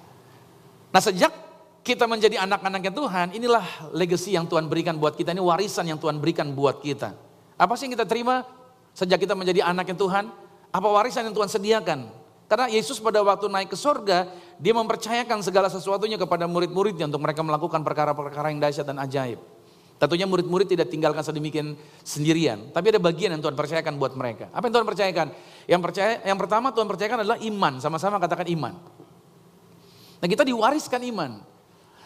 Nah 0.94 1.02
sejak 1.02 1.34
kita 1.82 2.06
menjadi 2.06 2.38
anak-anaknya 2.38 2.94
Tuhan, 2.94 3.26
inilah 3.34 3.66
legacy 3.90 4.38
yang 4.38 4.46
Tuhan 4.46 4.70
berikan 4.70 4.94
buat 4.94 5.18
kita. 5.18 5.34
Ini 5.34 5.42
warisan 5.42 5.90
yang 5.90 5.98
Tuhan 5.98 6.22
berikan 6.22 6.54
buat 6.54 6.78
kita. 6.78 7.18
Apa 7.58 7.74
sih 7.74 7.90
yang 7.90 7.98
kita 7.98 8.06
terima 8.06 8.46
sejak 8.94 9.18
kita 9.18 9.34
menjadi 9.34 9.66
anaknya 9.66 9.98
Tuhan? 9.98 10.30
Apa 10.70 10.86
warisan 10.86 11.26
yang 11.26 11.34
Tuhan 11.34 11.50
sediakan? 11.50 11.98
Karena 12.46 12.70
Yesus 12.70 13.02
pada 13.02 13.18
waktu 13.26 13.50
naik 13.50 13.74
ke 13.74 13.78
sorga, 13.80 14.30
dia 14.62 14.70
mempercayakan 14.70 15.42
segala 15.42 15.66
sesuatunya 15.66 16.14
kepada 16.14 16.46
murid-muridnya 16.46 17.10
untuk 17.10 17.26
mereka 17.26 17.42
melakukan 17.42 17.82
perkara-perkara 17.82 18.54
yang 18.54 18.62
dahsyat 18.62 18.86
dan 18.86 19.02
ajaib. 19.02 19.42
Tentunya 20.02 20.26
murid-murid 20.26 20.66
tidak 20.66 20.90
tinggalkan 20.90 21.22
sedemikian 21.22 21.78
sendirian, 22.02 22.74
tapi 22.74 22.90
ada 22.90 22.98
bagian 22.98 23.30
yang 23.30 23.38
Tuhan 23.38 23.54
percayakan 23.54 24.02
buat 24.02 24.18
mereka. 24.18 24.50
Apa 24.50 24.66
yang 24.66 24.74
Tuhan 24.74 24.86
percayakan? 24.90 25.26
Yang 25.70 25.80
percaya, 25.86 26.12
yang 26.26 26.38
pertama 26.42 26.74
Tuhan 26.74 26.90
percayakan 26.90 27.18
adalah 27.22 27.38
iman, 27.38 27.78
sama-sama 27.78 28.18
katakan 28.18 28.50
iman. 28.50 28.74
Nah 30.18 30.26
kita 30.26 30.42
diwariskan 30.42 31.06
iman. 31.06 31.46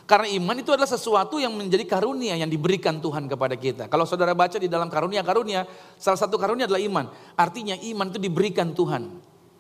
Karena 0.05 0.29
iman 0.29 0.57
itu 0.61 0.77
adalah 0.77 0.87
sesuatu 0.87 1.41
yang 1.41 1.57
menjadi 1.57 1.89
karunia 1.89 2.37
yang 2.37 2.53
diberikan 2.53 3.01
Tuhan 3.01 3.33
kepada 3.33 3.57
kita. 3.57 3.89
Kalau 3.89 4.05
saudara 4.05 4.37
baca 4.37 4.61
di 4.61 4.69
dalam 4.69 4.93
karunia-karunia, 4.93 5.65
salah 5.97 6.21
satu 6.21 6.37
karunia 6.37 6.69
adalah 6.69 6.85
iman. 6.85 7.09
Artinya 7.33 7.81
iman 7.81 8.13
itu 8.13 8.21
diberikan 8.21 8.77
Tuhan. 8.77 9.09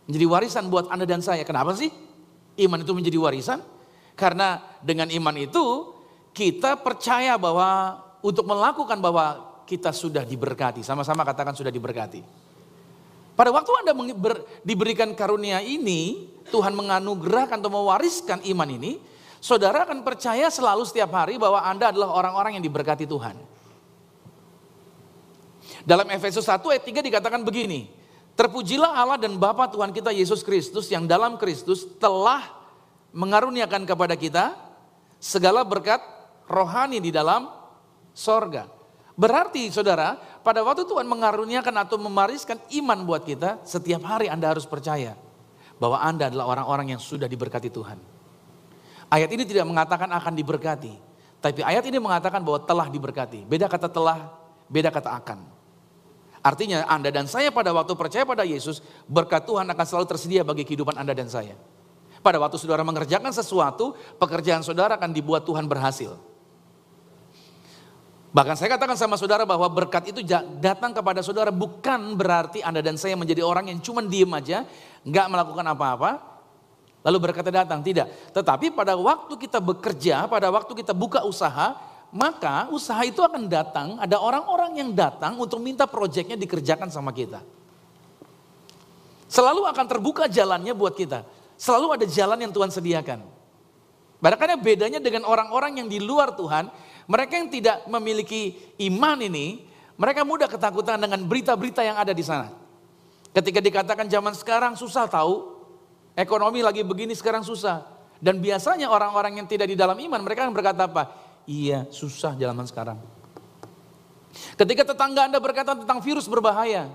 Menjadi 0.06 0.26
warisan 0.28 0.68
buat 0.68 0.92
Anda 0.92 1.08
dan 1.08 1.24
saya. 1.24 1.40
Kenapa 1.40 1.72
sih? 1.72 1.88
Iman 2.60 2.84
itu 2.84 2.92
menjadi 2.92 3.16
warisan. 3.16 3.64
Karena 4.12 4.60
dengan 4.84 5.08
iman 5.08 5.34
itu 5.34 5.96
kita 6.36 6.78
percaya 6.78 7.34
bahwa 7.40 8.05
untuk 8.26 8.42
melakukan 8.42 8.98
bahwa 8.98 9.54
kita 9.70 9.94
sudah 9.94 10.26
diberkati. 10.26 10.82
Sama-sama 10.82 11.22
katakan 11.22 11.54
sudah 11.54 11.70
diberkati. 11.70 12.26
Pada 13.38 13.54
waktu 13.54 13.70
Anda 13.84 13.92
diberikan 14.66 15.14
karunia 15.14 15.62
ini, 15.62 16.26
Tuhan 16.50 16.74
menganugerahkan 16.74 17.62
atau 17.62 17.70
mewariskan 17.70 18.42
iman 18.50 18.66
ini, 18.66 18.98
saudara 19.38 19.86
akan 19.86 20.02
percaya 20.02 20.50
selalu 20.50 20.82
setiap 20.88 21.14
hari 21.14 21.38
bahwa 21.38 21.62
Anda 21.62 21.94
adalah 21.94 22.10
orang-orang 22.10 22.58
yang 22.58 22.64
diberkati 22.66 23.06
Tuhan. 23.06 23.38
Dalam 25.86 26.10
Efesus 26.10 26.42
1 26.42 26.66
ayat 26.66 26.82
3 26.82 27.06
dikatakan 27.06 27.46
begini, 27.46 27.86
Terpujilah 28.36 28.92
Allah 29.00 29.16
dan 29.16 29.38
Bapa 29.40 29.64
Tuhan 29.70 29.96
kita 29.96 30.12
Yesus 30.12 30.44
Kristus 30.44 30.92
yang 30.92 31.08
dalam 31.08 31.40
Kristus 31.40 31.88
telah 31.96 32.44
mengaruniakan 33.16 33.88
kepada 33.88 34.12
kita 34.12 34.52
segala 35.16 35.64
berkat 35.64 36.04
rohani 36.44 37.00
di 37.00 37.08
dalam 37.08 37.55
sorga. 38.16 38.72
Berarti 39.16 39.68
saudara, 39.68 40.16
pada 40.40 40.64
waktu 40.64 40.88
Tuhan 40.88 41.04
mengaruniakan 41.04 41.84
atau 41.84 42.00
memariskan 42.00 42.56
iman 42.80 43.04
buat 43.04 43.24
kita, 43.24 43.64
setiap 43.64 44.04
hari 44.08 44.32
Anda 44.32 44.52
harus 44.52 44.64
percaya 44.64 45.16
bahwa 45.76 46.00
Anda 46.00 46.32
adalah 46.32 46.56
orang-orang 46.56 46.96
yang 46.96 47.00
sudah 47.00 47.28
diberkati 47.28 47.68
Tuhan. 47.68 48.00
Ayat 49.12 49.30
ini 49.32 49.44
tidak 49.44 49.68
mengatakan 49.68 50.08
akan 50.12 50.32
diberkati, 50.36 50.92
tapi 51.40 51.60
ayat 51.64 51.84
ini 51.88 51.96
mengatakan 52.00 52.40
bahwa 52.40 52.60
telah 52.64 52.88
diberkati. 52.88 53.44
Beda 53.44 53.68
kata 53.68 53.88
telah, 53.88 54.32
beda 54.68 54.88
kata 54.92 55.12
akan. 55.16 55.38
Artinya 56.44 56.84
Anda 56.84 57.08
dan 57.08 57.24
saya 57.24 57.48
pada 57.48 57.72
waktu 57.72 57.96
percaya 57.96 58.28
pada 58.28 58.44
Yesus, 58.44 58.84
berkat 59.08 59.48
Tuhan 59.48 59.64
akan 59.66 59.84
selalu 59.86 60.06
tersedia 60.06 60.42
bagi 60.44 60.62
kehidupan 60.66 60.92
Anda 60.92 61.16
dan 61.16 61.32
saya. 61.32 61.56
Pada 62.20 62.36
waktu 62.36 62.58
saudara 62.60 62.84
mengerjakan 62.84 63.32
sesuatu, 63.32 63.96
pekerjaan 64.20 64.60
saudara 64.60 65.00
akan 65.00 65.14
dibuat 65.14 65.46
Tuhan 65.46 65.64
berhasil. 65.64 66.35
Bahkan 68.36 68.52
saya 68.52 68.76
katakan 68.76 69.00
sama 69.00 69.16
saudara 69.16 69.48
bahwa 69.48 69.64
berkat 69.72 70.12
itu 70.12 70.20
datang 70.60 70.92
kepada 70.92 71.24
saudara 71.24 71.48
bukan 71.48 72.12
berarti 72.12 72.60
Anda 72.60 72.84
dan 72.84 73.00
saya 73.00 73.16
menjadi 73.16 73.40
orang 73.40 73.72
yang 73.72 73.80
cuma 73.80 74.04
diem 74.04 74.28
aja, 74.28 74.68
nggak 75.08 75.26
melakukan 75.32 75.64
apa-apa, 75.64 76.20
lalu 77.00 77.16
berkatnya 77.16 77.64
datang. 77.64 77.80
Tidak. 77.80 78.36
Tetapi 78.36 78.76
pada 78.76 78.92
waktu 78.92 79.40
kita 79.40 79.56
bekerja, 79.56 80.28
pada 80.28 80.52
waktu 80.52 80.68
kita 80.76 80.92
buka 80.92 81.24
usaha, 81.24 81.80
maka 82.12 82.68
usaha 82.76 83.00
itu 83.08 83.24
akan 83.24 83.48
datang, 83.48 83.96
ada 83.96 84.20
orang-orang 84.20 84.84
yang 84.84 84.92
datang 84.92 85.40
untuk 85.40 85.56
minta 85.64 85.88
proyeknya 85.88 86.36
dikerjakan 86.36 86.92
sama 86.92 87.16
kita. 87.16 87.40
Selalu 89.32 89.64
akan 89.64 89.84
terbuka 89.88 90.28
jalannya 90.28 90.76
buat 90.76 90.92
kita. 90.92 91.24
Selalu 91.56 91.96
ada 91.96 92.04
jalan 92.04 92.36
yang 92.44 92.52
Tuhan 92.52 92.68
sediakan. 92.68 93.24
Barangkali 94.20 94.60
bedanya 94.60 95.00
dengan 95.00 95.24
orang-orang 95.24 95.80
yang 95.80 95.88
di 95.88 96.04
luar 96.04 96.36
Tuhan, 96.36 96.68
mereka 97.06 97.38
yang 97.38 97.48
tidak 97.50 97.86
memiliki 97.86 98.58
iman 98.90 99.18
ini, 99.22 99.62
mereka 99.94 100.26
mudah 100.26 100.50
ketakutan 100.50 100.98
dengan 100.98 101.22
berita-berita 101.22 101.80
yang 101.86 101.96
ada 101.96 102.10
di 102.10 102.20
sana. 102.26 102.50
Ketika 103.30 103.62
dikatakan 103.62 104.10
zaman 104.10 104.34
sekarang 104.34 104.74
susah 104.74 105.06
tahu, 105.06 105.54
ekonomi 106.18 106.60
lagi 106.66 106.82
begini 106.82 107.14
sekarang 107.14 107.46
susah. 107.46 107.86
Dan 108.16 108.40
biasanya 108.40 108.88
orang-orang 108.88 109.38
yang 109.38 109.46
tidak 109.46 109.68
di 109.68 109.76
dalam 109.76 109.96
iman, 109.96 110.20
mereka 110.24 110.48
akan 110.48 110.54
berkata 110.56 110.88
apa? 110.88 111.14
Iya, 111.46 111.86
susah 111.92 112.34
zaman 112.34 112.64
sekarang. 112.66 112.98
Ketika 114.56 114.82
tetangga 114.92 115.28
Anda 115.28 115.38
berkata 115.40 115.76
tentang 115.76 116.00
virus 116.00 116.26
berbahaya, 116.26 116.90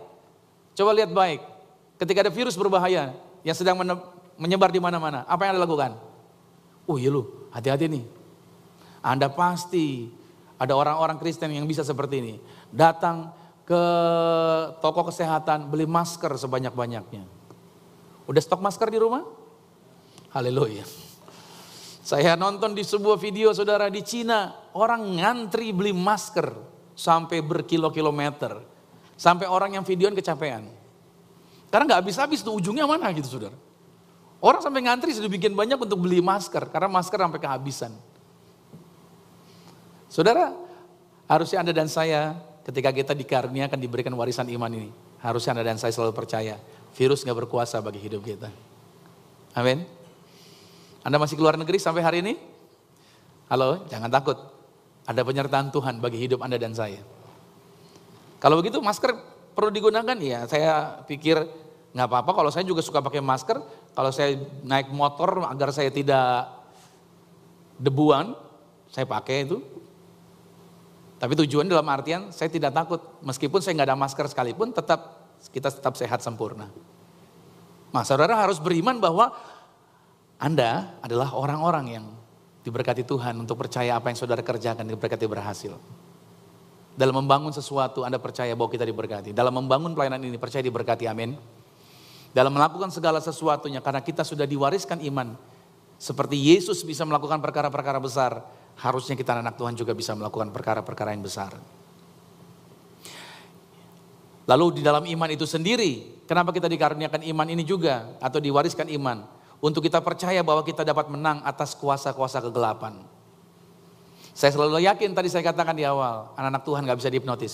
coba 0.75 0.91
lihat 0.97 1.13
baik. 1.13 1.41
Ketika 2.01 2.25
ada 2.27 2.33
virus 2.33 2.57
berbahaya 2.57 3.13
yang 3.45 3.55
sedang 3.55 3.77
menyebar 4.35 4.73
di 4.73 4.81
mana-mana, 4.81 5.23
apa 5.29 5.45
yang 5.45 5.55
Anda 5.55 5.63
lakukan? 5.65 5.91
Oh 6.89 6.97
iya 6.97 7.13
lu, 7.13 7.49
hati-hati 7.53 7.85
nih. 7.85 8.20
Anda 9.01 9.33
pasti 9.33 10.09
ada 10.61 10.77
orang-orang 10.77 11.17
Kristen 11.17 11.49
yang 11.49 11.65
bisa 11.65 11.81
seperti 11.81 12.21
ini. 12.21 12.35
Datang 12.69 13.33
ke 13.65 13.83
toko 14.77 15.09
kesehatan, 15.09 15.73
beli 15.73 15.89
masker 15.89 16.37
sebanyak-banyaknya. 16.37 17.25
Udah 18.29 18.41
stok 18.41 18.61
masker 18.61 18.93
di 18.93 19.01
rumah? 19.01 19.25
Haleluya. 20.31 20.85
Saya 22.01 22.37
nonton 22.37 22.77
di 22.77 22.85
sebuah 22.85 23.17
video 23.17 23.53
saudara 23.53 23.89
di 23.89 24.05
Cina, 24.05 24.53
orang 24.77 25.17
ngantri 25.17 25.73
beli 25.73 25.93
masker 25.93 26.53
sampai 26.93 27.41
berkilo-kilometer. 27.41 28.61
Sampai 29.17 29.45
orang 29.45 29.77
yang 29.77 29.85
videoan 29.85 30.17
kecapean. 30.17 30.65
Karena 31.69 31.83
nggak 31.87 31.99
habis-habis 32.05 32.41
tuh 32.41 32.57
ujungnya 32.57 32.89
mana 32.89 33.09
gitu 33.13 33.37
saudara. 33.37 33.57
Orang 34.41 34.61
sampai 34.65 34.81
ngantri 34.81 35.13
sudah 35.13 35.29
bikin 35.29 35.53
banyak 35.53 35.77
untuk 35.77 36.01
beli 36.01 36.19
masker, 36.19 36.69
karena 36.73 36.89
masker 36.89 37.21
sampai 37.21 37.37
kehabisan. 37.37 37.93
Saudara, 40.11 40.51
harusnya 41.31 41.63
Anda 41.63 41.71
dan 41.71 41.87
saya 41.87 42.35
ketika 42.67 42.91
kita 42.91 43.13
dikaruniakan 43.15 43.79
diberikan 43.79 44.11
warisan 44.19 44.51
iman 44.51 44.67
ini. 44.67 44.91
Harusnya 45.23 45.55
Anda 45.55 45.71
dan 45.71 45.79
saya 45.79 45.95
selalu 45.95 46.11
percaya, 46.11 46.59
virus 46.99 47.23
nggak 47.23 47.47
berkuasa 47.47 47.79
bagi 47.79 48.03
hidup 48.03 48.19
kita. 48.19 48.51
Amin. 49.55 49.87
Anda 51.07 51.15
masih 51.15 51.39
keluar 51.39 51.55
negeri 51.55 51.79
sampai 51.79 52.03
hari 52.03 52.19
ini? 52.19 52.35
Halo, 53.47 53.87
jangan 53.87 54.11
takut. 54.11 54.35
Ada 55.07 55.23
penyertaan 55.23 55.71
Tuhan 55.71 56.03
bagi 56.03 56.19
hidup 56.19 56.43
Anda 56.43 56.59
dan 56.59 56.75
saya. 56.75 56.99
Kalau 58.43 58.59
begitu 58.59 58.83
masker 58.83 59.15
perlu 59.55 59.71
digunakan 59.71 60.17
ya 60.19 60.43
saya 60.49 61.03
pikir 61.07 61.39
nggak 61.91 62.07
apa-apa 62.07 62.31
kalau 62.35 62.49
saya 62.51 62.67
juga 62.67 62.83
suka 62.83 62.99
pakai 62.99 63.23
masker. 63.23 63.63
Kalau 63.95 64.11
saya 64.11 64.35
naik 64.67 64.91
motor 64.91 65.47
agar 65.47 65.71
saya 65.71 65.87
tidak 65.87 66.51
debuan, 67.79 68.35
saya 68.91 69.07
pakai 69.07 69.47
itu. 69.47 69.80
Tapi 71.21 71.37
tujuan 71.45 71.69
dalam 71.69 71.85
artian 71.85 72.33
saya 72.33 72.49
tidak 72.49 72.73
takut. 72.73 72.97
Meskipun 73.21 73.61
saya 73.61 73.77
nggak 73.77 73.93
ada 73.93 73.97
masker 73.99 74.25
sekalipun 74.25 74.73
tetap 74.73 75.21
kita 75.53 75.69
tetap 75.69 75.93
sehat 75.93 76.25
sempurna. 76.25 76.73
Nah 77.93 78.01
saudara 78.01 78.41
harus 78.41 78.57
beriman 78.57 78.97
bahwa 78.97 79.29
anda 80.41 80.97
adalah 81.05 81.37
orang-orang 81.37 81.85
yang 81.93 82.05
diberkati 82.65 83.05
Tuhan 83.05 83.37
untuk 83.37 83.61
percaya 83.61 83.93
apa 83.93 84.09
yang 84.09 84.17
saudara 84.17 84.41
kerjakan 84.41 84.81
diberkati 84.89 85.29
berhasil. 85.29 85.77
Dalam 86.97 87.23
membangun 87.23 87.53
sesuatu 87.53 88.03
Anda 88.03 88.19
percaya 88.19 88.51
bahwa 88.57 88.67
kita 88.67 88.83
diberkati. 88.83 89.31
Dalam 89.31 89.53
membangun 89.55 89.95
pelayanan 89.95 90.21
ini 90.25 90.35
percaya 90.41 90.65
diberkati 90.65 91.07
amin. 91.07 91.37
Dalam 92.33 92.51
melakukan 92.51 92.89
segala 92.89 93.21
sesuatunya 93.21 93.79
karena 93.79 94.01
kita 94.03 94.25
sudah 94.25 94.43
diwariskan 94.49 94.99
iman. 95.07 95.37
Seperti 96.01 96.35
Yesus 96.35 96.81
bisa 96.81 97.05
melakukan 97.05 97.37
perkara-perkara 97.39 98.01
besar, 98.01 98.41
harusnya 98.81 99.13
kita 99.13 99.37
anak 99.37 99.55
Tuhan 99.55 99.77
juga 99.77 99.93
bisa 99.93 100.17
melakukan 100.17 100.49
perkara-perkara 100.49 101.13
yang 101.13 101.21
besar. 101.21 101.53
Lalu 104.49 104.65
di 104.77 104.81
dalam 104.81 105.05
iman 105.05 105.29
itu 105.29 105.45
sendiri, 105.45 106.25
kenapa 106.25 106.49
kita 106.49 106.65
dikaruniakan 106.65 107.21
iman 107.29 107.47
ini 107.47 107.61
juga 107.61 108.17
atau 108.17 108.41
diwariskan 108.41 108.89
iman? 108.89 109.41
untuk 109.61 109.85
kita 109.85 110.01
percaya 110.01 110.41
bahwa 110.41 110.65
kita 110.65 110.81
dapat 110.81 111.07
menang 111.07 111.39
atas 111.45 111.77
kuasa-kuasa 111.77 112.41
kegelapan. 112.41 112.97
Saya 114.33 114.57
selalu 114.57 114.81
yakin 114.81 115.13
tadi 115.13 115.29
saya 115.29 115.45
katakan 115.45 115.77
di 115.77 115.85
awal, 115.85 116.33
anak-anak 116.33 116.63
Tuhan 116.65 116.81
gak 116.89 116.97
bisa 116.97 117.09
dihipnotis. 117.13 117.53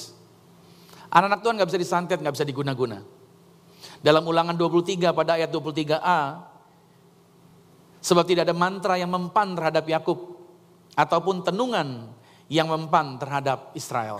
Anak-anak 1.11 1.43
Tuhan 1.43 1.55
gak 1.59 1.67
bisa 1.67 1.79
disantet, 1.79 2.17
gak 2.23 2.33
bisa 2.33 2.47
diguna-guna. 2.47 3.03
Dalam 3.99 4.23
ulangan 4.23 4.55
23 4.55 5.11
pada 5.11 5.35
ayat 5.35 5.51
23a, 5.51 6.47
sebab 7.99 8.23
tidak 8.23 8.47
ada 8.47 8.55
mantra 8.55 8.95
yang 8.95 9.11
mempan 9.11 9.51
terhadap 9.51 9.83
Yakub 9.83 10.36
ataupun 10.97 11.45
tenungan 11.45 12.09
yang 12.49 12.65
mempan 12.65 13.21
terhadap 13.21 13.69
Israel. 13.77 14.17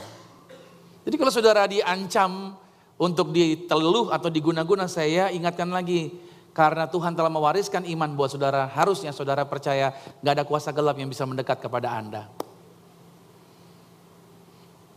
Jadi 1.02 1.16
kalau 1.18 1.34
saudara 1.34 1.66
diancam 1.66 2.54
untuk 3.02 3.34
diteluh 3.34 4.13
atau 4.13 4.30
diguna-guna, 4.30 4.86
saya 4.86 5.34
ingatkan 5.34 5.74
lagi, 5.74 6.13
karena 6.54 6.86
Tuhan 6.86 7.18
telah 7.18 7.34
mewariskan 7.34 7.86
iman 7.86 8.13
buat 8.13 8.30
saudara, 8.34 8.70
harusnya 8.70 9.10
saudara 9.10 9.42
percaya 9.48 9.94
gak 10.22 10.34
ada 10.38 10.44
kuasa 10.46 10.70
gelap 10.70 10.98
yang 11.02 11.10
bisa 11.10 11.26
mendekat 11.26 11.58
kepada 11.63 11.98
Anda. 11.98 12.30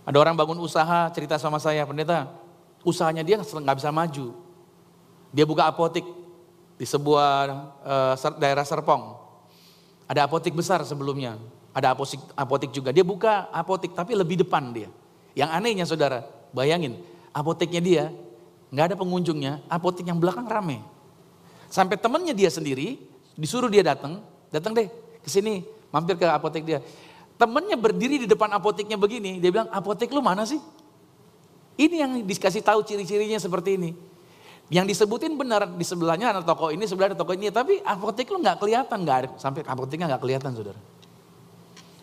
Ada 0.04 0.16
orang 0.16 0.34
bangun 0.34 0.58
usaha, 0.58 1.06
cerita 1.14 1.38
sama 1.38 1.60
saya, 1.62 1.86
pendeta, 1.86 2.26
usahanya 2.82 3.22
dia 3.22 3.38
nggak 3.38 3.78
bisa 3.78 3.92
maju. 3.92 4.34
Dia 5.30 5.44
buka 5.46 5.70
apotik 5.70 6.02
di 6.74 6.88
sebuah 6.88 7.30
uh, 7.84 8.34
daerah 8.40 8.66
Serpong. 8.66 9.14
Ada 10.10 10.26
apotik 10.26 10.56
besar 10.56 10.82
sebelumnya, 10.82 11.38
ada 11.70 11.94
apotik, 11.94 12.20
apotik 12.34 12.70
juga. 12.74 12.90
Dia 12.90 13.06
buka 13.06 13.48
apotik 13.54 13.94
tapi 13.94 14.18
lebih 14.18 14.42
depan 14.42 14.74
dia. 14.74 14.88
Yang 15.38 15.50
anehnya 15.54 15.84
saudara, 15.86 16.26
bayangin, 16.50 16.98
apoteknya 17.30 17.80
dia 17.82 18.04
nggak 18.70 18.94
ada 18.94 18.96
pengunjungnya, 18.98 19.62
apotik 19.66 20.06
yang 20.06 20.18
belakang 20.18 20.46
rame. 20.46 20.82
Sampai 21.70 21.98
temennya 21.98 22.34
dia 22.34 22.50
sendiri 22.50 22.98
disuruh 23.38 23.70
dia 23.70 23.86
datang, 23.86 24.22
datang 24.50 24.74
deh 24.74 24.90
ke 25.22 25.28
sini, 25.30 25.62
mampir 25.94 26.18
ke 26.18 26.26
apotek 26.26 26.66
dia. 26.66 26.78
Temennya 27.38 27.78
berdiri 27.78 28.20
di 28.20 28.26
depan 28.28 28.52
apoteknya 28.52 29.00
begini, 29.00 29.40
dia 29.40 29.48
bilang, 29.48 29.70
apotek 29.72 30.12
lu 30.12 30.20
mana 30.20 30.44
sih? 30.44 30.60
Ini 31.80 31.96
yang 31.96 32.12
dikasih 32.20 32.60
tahu 32.60 32.84
ciri-cirinya 32.84 33.40
seperti 33.40 33.80
ini. 33.80 33.90
Yang 34.70 34.94
disebutin 34.94 35.34
benar 35.34 35.66
di 35.66 35.82
sebelahnya 35.82 36.36
ada 36.36 36.42
toko 36.44 36.68
ini, 36.68 36.84
sebelah 36.84 37.10
ada 37.10 37.18
toko 37.18 37.32
ini, 37.32 37.48
tapi 37.48 37.80
apotek 37.80 38.28
lu 38.28 38.44
nggak 38.44 38.60
kelihatan, 38.60 38.98
nggak 39.02 39.16
ada 39.24 39.28
sampai 39.40 39.64
apoteknya 39.64 40.14
nggak 40.14 40.22
kelihatan, 40.22 40.52
saudara. 40.52 40.78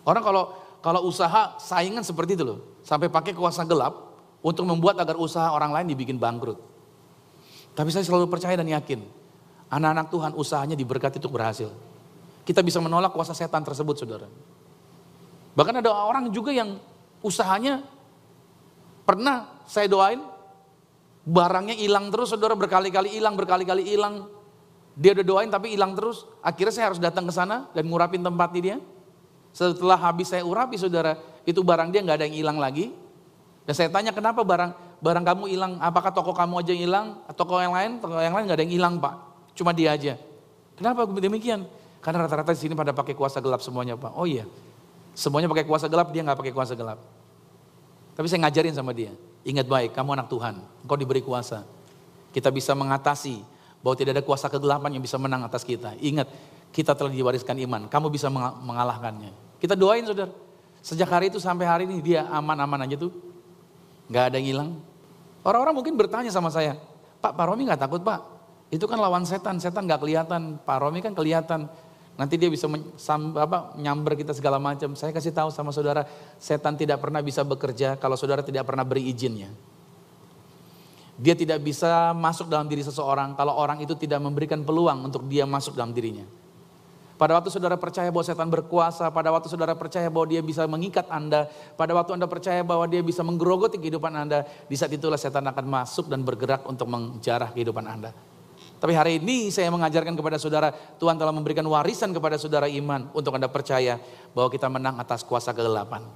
Orang 0.08 0.24
kalau 0.24 0.56
kalau 0.80 1.04
usaha 1.04 1.60
saingan 1.60 2.00
seperti 2.00 2.32
itu 2.32 2.48
loh. 2.48 2.80
Sampai 2.80 3.12
pakai 3.12 3.36
kuasa 3.36 3.68
gelap 3.68 3.92
untuk 4.40 4.64
membuat 4.64 4.96
agar 4.96 5.20
usaha 5.20 5.52
orang 5.52 5.74
lain 5.74 5.92
dibikin 5.92 6.16
bangkrut. 6.16 6.56
Tapi 7.76 7.92
saya 7.92 8.08
selalu 8.08 8.32
percaya 8.32 8.56
dan 8.56 8.66
yakin. 8.66 9.04
Anak-anak 9.68 10.08
Tuhan 10.08 10.32
usahanya 10.32 10.76
diberkati 10.78 11.20
untuk 11.20 11.36
berhasil. 11.36 11.68
Kita 12.48 12.64
bisa 12.64 12.80
menolak 12.80 13.12
kuasa 13.12 13.36
setan 13.36 13.60
tersebut 13.60 14.00
saudara. 14.00 14.24
Bahkan 15.52 15.84
ada 15.84 15.92
orang 15.92 16.32
juga 16.32 16.56
yang 16.56 16.80
usahanya 17.20 17.84
pernah 19.04 19.60
saya 19.68 19.90
doain 19.90 20.24
barangnya 21.28 21.76
hilang 21.76 22.08
terus 22.08 22.32
saudara 22.32 22.56
berkali-kali 22.56 23.12
hilang, 23.12 23.36
berkali-kali 23.36 23.84
hilang. 23.84 24.32
Dia 24.96 25.12
udah 25.12 25.26
doain 25.26 25.50
tapi 25.52 25.76
hilang 25.76 25.92
terus. 25.92 26.24
Akhirnya 26.40 26.72
saya 26.72 26.86
harus 26.88 26.98
datang 27.02 27.28
ke 27.28 27.32
sana 27.36 27.68
dan 27.76 27.84
ngurapin 27.84 28.24
tempat 28.24 28.48
dia. 28.56 28.80
Setelah 29.52 29.98
habis 29.98 30.30
saya 30.30 30.44
urapi 30.44 30.78
saudara, 30.78 31.18
itu 31.42 31.60
barang 31.64 31.88
dia 31.90 32.00
nggak 32.04 32.16
ada 32.22 32.24
yang 32.28 32.36
hilang 32.36 32.58
lagi. 32.60 32.92
Dan 33.68 33.74
saya 33.76 33.88
tanya 33.92 34.14
kenapa 34.16 34.40
barang 34.40 35.00
barang 35.02 35.24
kamu 35.24 35.44
hilang? 35.50 35.72
Apakah 35.82 36.10
toko 36.12 36.32
kamu 36.32 36.64
aja 36.64 36.70
yang 36.72 36.82
hilang? 36.88 37.06
Toko 37.36 37.60
yang 37.60 37.74
lain? 37.74 38.00
Toko 38.00 38.16
yang 38.18 38.34
lain 38.34 38.44
nggak 38.48 38.58
ada 38.58 38.64
yang 38.64 38.74
hilang 38.74 38.94
pak. 39.00 39.14
Cuma 39.58 39.74
dia 39.74 39.92
aja. 39.92 40.14
Kenapa 40.78 41.04
demikian? 41.10 41.66
Karena 41.98 42.24
rata-rata 42.24 42.54
di 42.54 42.60
sini 42.62 42.78
pada 42.78 42.94
pakai 42.94 43.18
kuasa 43.18 43.42
gelap 43.42 43.58
semuanya 43.58 43.98
pak. 43.98 44.14
Oh 44.14 44.22
iya, 44.22 44.46
semuanya 45.18 45.50
pakai 45.50 45.66
kuasa 45.66 45.90
gelap, 45.90 46.14
dia 46.14 46.22
nggak 46.22 46.38
pakai 46.38 46.54
kuasa 46.54 46.78
gelap. 46.78 47.02
Tapi 48.14 48.26
saya 48.30 48.46
ngajarin 48.46 48.74
sama 48.74 48.94
dia, 48.94 49.10
ingat 49.42 49.66
baik, 49.66 49.94
kamu 49.94 50.14
anak 50.14 50.30
Tuhan, 50.30 50.62
engkau 50.86 50.94
diberi 50.94 51.22
kuasa. 51.22 51.66
Kita 52.30 52.54
bisa 52.54 52.74
mengatasi 52.78 53.42
bahwa 53.82 53.94
tidak 53.98 54.18
ada 54.18 54.22
kuasa 54.22 54.46
kegelapan 54.46 54.94
yang 54.94 55.02
bisa 55.02 55.18
menang 55.18 55.42
atas 55.42 55.66
kita. 55.66 55.98
Ingat, 55.98 56.30
kita 56.72 56.92
telah 56.92 57.10
diwariskan 57.10 57.56
iman, 57.64 57.88
kamu 57.88 58.06
bisa 58.12 58.28
mengalahkannya. 58.32 59.32
Kita 59.58 59.74
doain 59.74 60.06
saudara. 60.06 60.30
Sejak 60.78 61.10
hari 61.10 61.28
itu 61.28 61.42
sampai 61.42 61.66
hari 61.66 61.84
ini 61.90 61.98
dia 61.98 62.24
aman-aman 62.30 62.86
aja 62.86 62.96
tuh. 62.96 63.12
Gak 64.08 64.32
ada 64.32 64.36
yang 64.40 64.46
hilang. 64.46 64.70
Orang-orang 65.42 65.74
mungkin 65.74 65.94
bertanya 65.98 66.30
sama 66.32 66.48
saya, 66.48 66.78
Pak, 67.18 67.34
Pak 67.34 67.44
Romi 67.44 67.66
gak 67.66 67.82
takut 67.82 68.00
Pak? 68.00 68.20
Itu 68.68 68.84
kan 68.84 69.00
lawan 69.00 69.24
setan, 69.24 69.58
setan 69.58 69.88
gak 69.88 70.00
kelihatan. 70.00 70.60
Pak 70.62 70.78
Romi 70.80 71.00
kan 71.00 71.12
kelihatan. 71.16 71.66
Nanti 72.18 72.34
dia 72.34 72.50
bisa 72.50 72.66
nyamber 73.78 74.18
kita 74.18 74.34
segala 74.34 74.58
macam. 74.58 74.98
Saya 74.98 75.14
kasih 75.14 75.30
tahu 75.30 75.54
sama 75.54 75.70
saudara, 75.70 76.02
setan 76.38 76.74
tidak 76.74 76.98
pernah 76.98 77.22
bisa 77.22 77.46
bekerja 77.46 77.94
kalau 77.94 78.18
saudara 78.18 78.42
tidak 78.42 78.66
pernah 78.66 78.82
beri 78.82 79.06
izinnya. 79.06 79.50
Dia 81.18 81.34
tidak 81.34 81.62
bisa 81.66 82.14
masuk 82.14 82.46
dalam 82.46 82.70
diri 82.70 82.86
seseorang 82.86 83.34
kalau 83.34 83.58
orang 83.58 83.82
itu 83.82 83.98
tidak 83.98 84.22
memberikan 84.22 84.62
peluang 84.62 85.10
untuk 85.10 85.26
dia 85.26 85.42
masuk 85.46 85.74
dalam 85.74 85.90
dirinya. 85.90 86.22
Pada 87.18 87.34
waktu 87.34 87.50
saudara 87.50 87.74
percaya 87.74 88.14
bahwa 88.14 88.22
setan 88.22 88.46
berkuasa, 88.46 89.10
pada 89.10 89.34
waktu 89.34 89.50
saudara 89.50 89.74
percaya 89.74 90.06
bahwa 90.06 90.30
dia 90.30 90.38
bisa 90.38 90.62
mengikat 90.70 91.02
Anda, 91.10 91.50
pada 91.74 91.90
waktu 91.90 92.14
Anda 92.14 92.30
percaya 92.30 92.62
bahwa 92.62 92.86
dia 92.86 93.02
bisa 93.02 93.26
menggerogoti 93.26 93.74
kehidupan 93.74 94.14
Anda, 94.14 94.46
di 94.46 94.78
saat 94.78 94.94
itulah 94.94 95.18
setan 95.18 95.42
akan 95.50 95.66
masuk 95.66 96.06
dan 96.06 96.22
bergerak 96.22 96.62
untuk 96.70 96.86
menjarah 96.86 97.50
kehidupan 97.50 97.82
Anda. 97.90 98.14
Tapi 98.78 98.94
hari 98.94 99.18
ini 99.18 99.50
saya 99.50 99.66
mengajarkan 99.74 100.14
kepada 100.14 100.38
saudara, 100.38 100.70
Tuhan 100.70 101.18
telah 101.18 101.34
memberikan 101.34 101.66
warisan 101.66 102.14
kepada 102.14 102.38
saudara 102.38 102.70
iman 102.70 103.10
untuk 103.10 103.34
Anda 103.34 103.50
percaya 103.50 103.98
bahwa 104.30 104.46
kita 104.54 104.70
menang 104.70 105.02
atas 105.02 105.26
kuasa 105.26 105.50
kegelapan. 105.50 106.06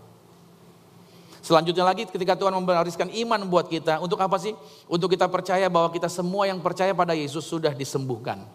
Selanjutnya 1.43 1.83
lagi 1.83 2.07
ketika 2.07 2.39
Tuhan 2.39 2.55
mewariskan 2.55 3.11
iman 3.11 3.43
buat 3.51 3.67
kita, 3.67 3.99
untuk 3.99 4.23
apa 4.23 4.39
sih? 4.39 4.55
Untuk 4.87 5.11
kita 5.11 5.27
percaya 5.27 5.67
bahwa 5.67 5.91
kita 5.91 6.07
semua 6.07 6.47
yang 6.47 6.63
percaya 6.63 6.95
pada 6.95 7.19
Yesus 7.19 7.43
sudah 7.43 7.75
disembuhkan. 7.75 8.47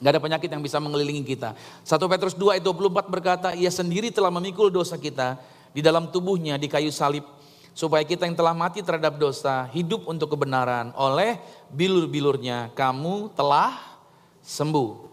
Gak 0.00 0.16
ada 0.16 0.20
penyakit 0.20 0.48
yang 0.48 0.64
bisa 0.64 0.80
mengelilingi 0.80 1.20
kita. 1.22 1.52
1 1.84 2.00
Petrus 2.08 2.32
2 2.32 2.56
ayat 2.56 2.64
24 2.64 3.12
berkata, 3.12 3.48
ia 3.52 3.68
sendiri 3.68 4.08
telah 4.08 4.32
memikul 4.32 4.72
dosa 4.72 4.96
kita 4.96 5.36
di 5.76 5.84
dalam 5.84 6.08
tubuhnya 6.08 6.56
di 6.56 6.72
kayu 6.72 6.88
salib. 6.88 7.22
Supaya 7.76 8.02
kita 8.02 8.26
yang 8.26 8.34
telah 8.34 8.56
mati 8.56 8.80
terhadap 8.80 9.20
dosa, 9.20 9.68
hidup 9.70 10.08
untuk 10.08 10.32
kebenaran. 10.32 10.90
Oleh 10.96 11.38
bilur-bilurnya 11.70 12.72
kamu 12.72 13.30
telah 13.36 13.76
sembuh. 14.40 15.12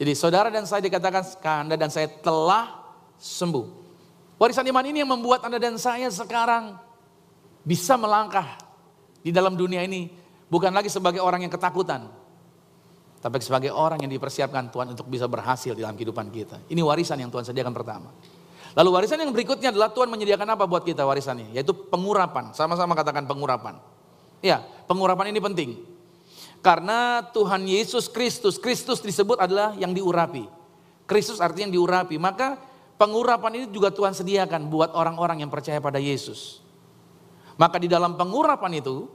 Jadi 0.00 0.12
saudara 0.16 0.48
dan 0.50 0.66
saya 0.66 0.82
dikatakan, 0.82 1.22
Anda 1.68 1.76
dan 1.78 1.92
saya 1.92 2.08
telah 2.10 2.82
sembuh. 3.20 3.66
Warisan 4.40 4.66
iman 4.66 4.82
ini 4.82 5.04
yang 5.04 5.12
membuat 5.14 5.46
Anda 5.46 5.62
dan 5.62 5.78
saya 5.78 6.10
sekarang 6.10 6.74
bisa 7.62 7.94
melangkah 7.94 8.58
di 9.22 9.30
dalam 9.30 9.54
dunia 9.54 9.86
ini 9.86 10.10
bukan 10.50 10.74
lagi 10.74 10.90
sebagai 10.90 11.22
orang 11.22 11.46
yang 11.46 11.52
ketakutan, 11.54 12.10
tapi 13.22 13.38
sebagai 13.38 13.70
orang 13.70 14.02
yang 14.02 14.10
dipersiapkan 14.10 14.74
Tuhan 14.74 14.98
untuk 14.98 15.06
bisa 15.06 15.30
berhasil 15.30 15.72
di 15.72 15.86
dalam 15.86 15.94
kehidupan 15.94 16.26
kita. 16.34 16.58
Ini 16.66 16.82
warisan 16.82 17.22
yang 17.22 17.30
Tuhan 17.30 17.46
sediakan 17.46 17.70
pertama. 17.70 18.10
Lalu 18.74 18.88
warisan 18.98 19.22
yang 19.22 19.30
berikutnya 19.30 19.70
adalah 19.70 19.94
Tuhan 19.94 20.10
menyediakan 20.10 20.58
apa 20.58 20.66
buat 20.66 20.82
kita 20.82 21.06
warisannya? 21.06 21.54
Yaitu 21.54 21.70
pengurapan. 21.70 22.50
Sama-sama 22.50 22.98
katakan 22.98 23.30
pengurapan. 23.30 23.78
Ya, 24.42 24.66
pengurapan 24.90 25.30
ini 25.30 25.38
penting. 25.38 25.70
Karena 26.58 27.22
Tuhan 27.30 27.62
Yesus 27.62 28.10
Kristus, 28.10 28.58
Kristus 28.58 28.98
disebut 28.98 29.38
adalah 29.38 29.78
yang 29.78 29.94
diurapi. 29.94 30.50
Kristus 31.06 31.38
artinya 31.38 31.70
yang 31.70 31.74
diurapi. 31.78 32.16
Maka 32.18 32.58
Pengurapan 33.02 33.58
ini 33.58 33.66
juga 33.66 33.90
Tuhan 33.90 34.14
sediakan 34.14 34.70
buat 34.70 34.94
orang-orang 34.94 35.42
yang 35.42 35.50
percaya 35.50 35.82
pada 35.82 35.98
Yesus. 35.98 36.62
Maka 37.58 37.82
di 37.82 37.90
dalam 37.90 38.14
pengurapan 38.14 38.78
itu, 38.78 39.10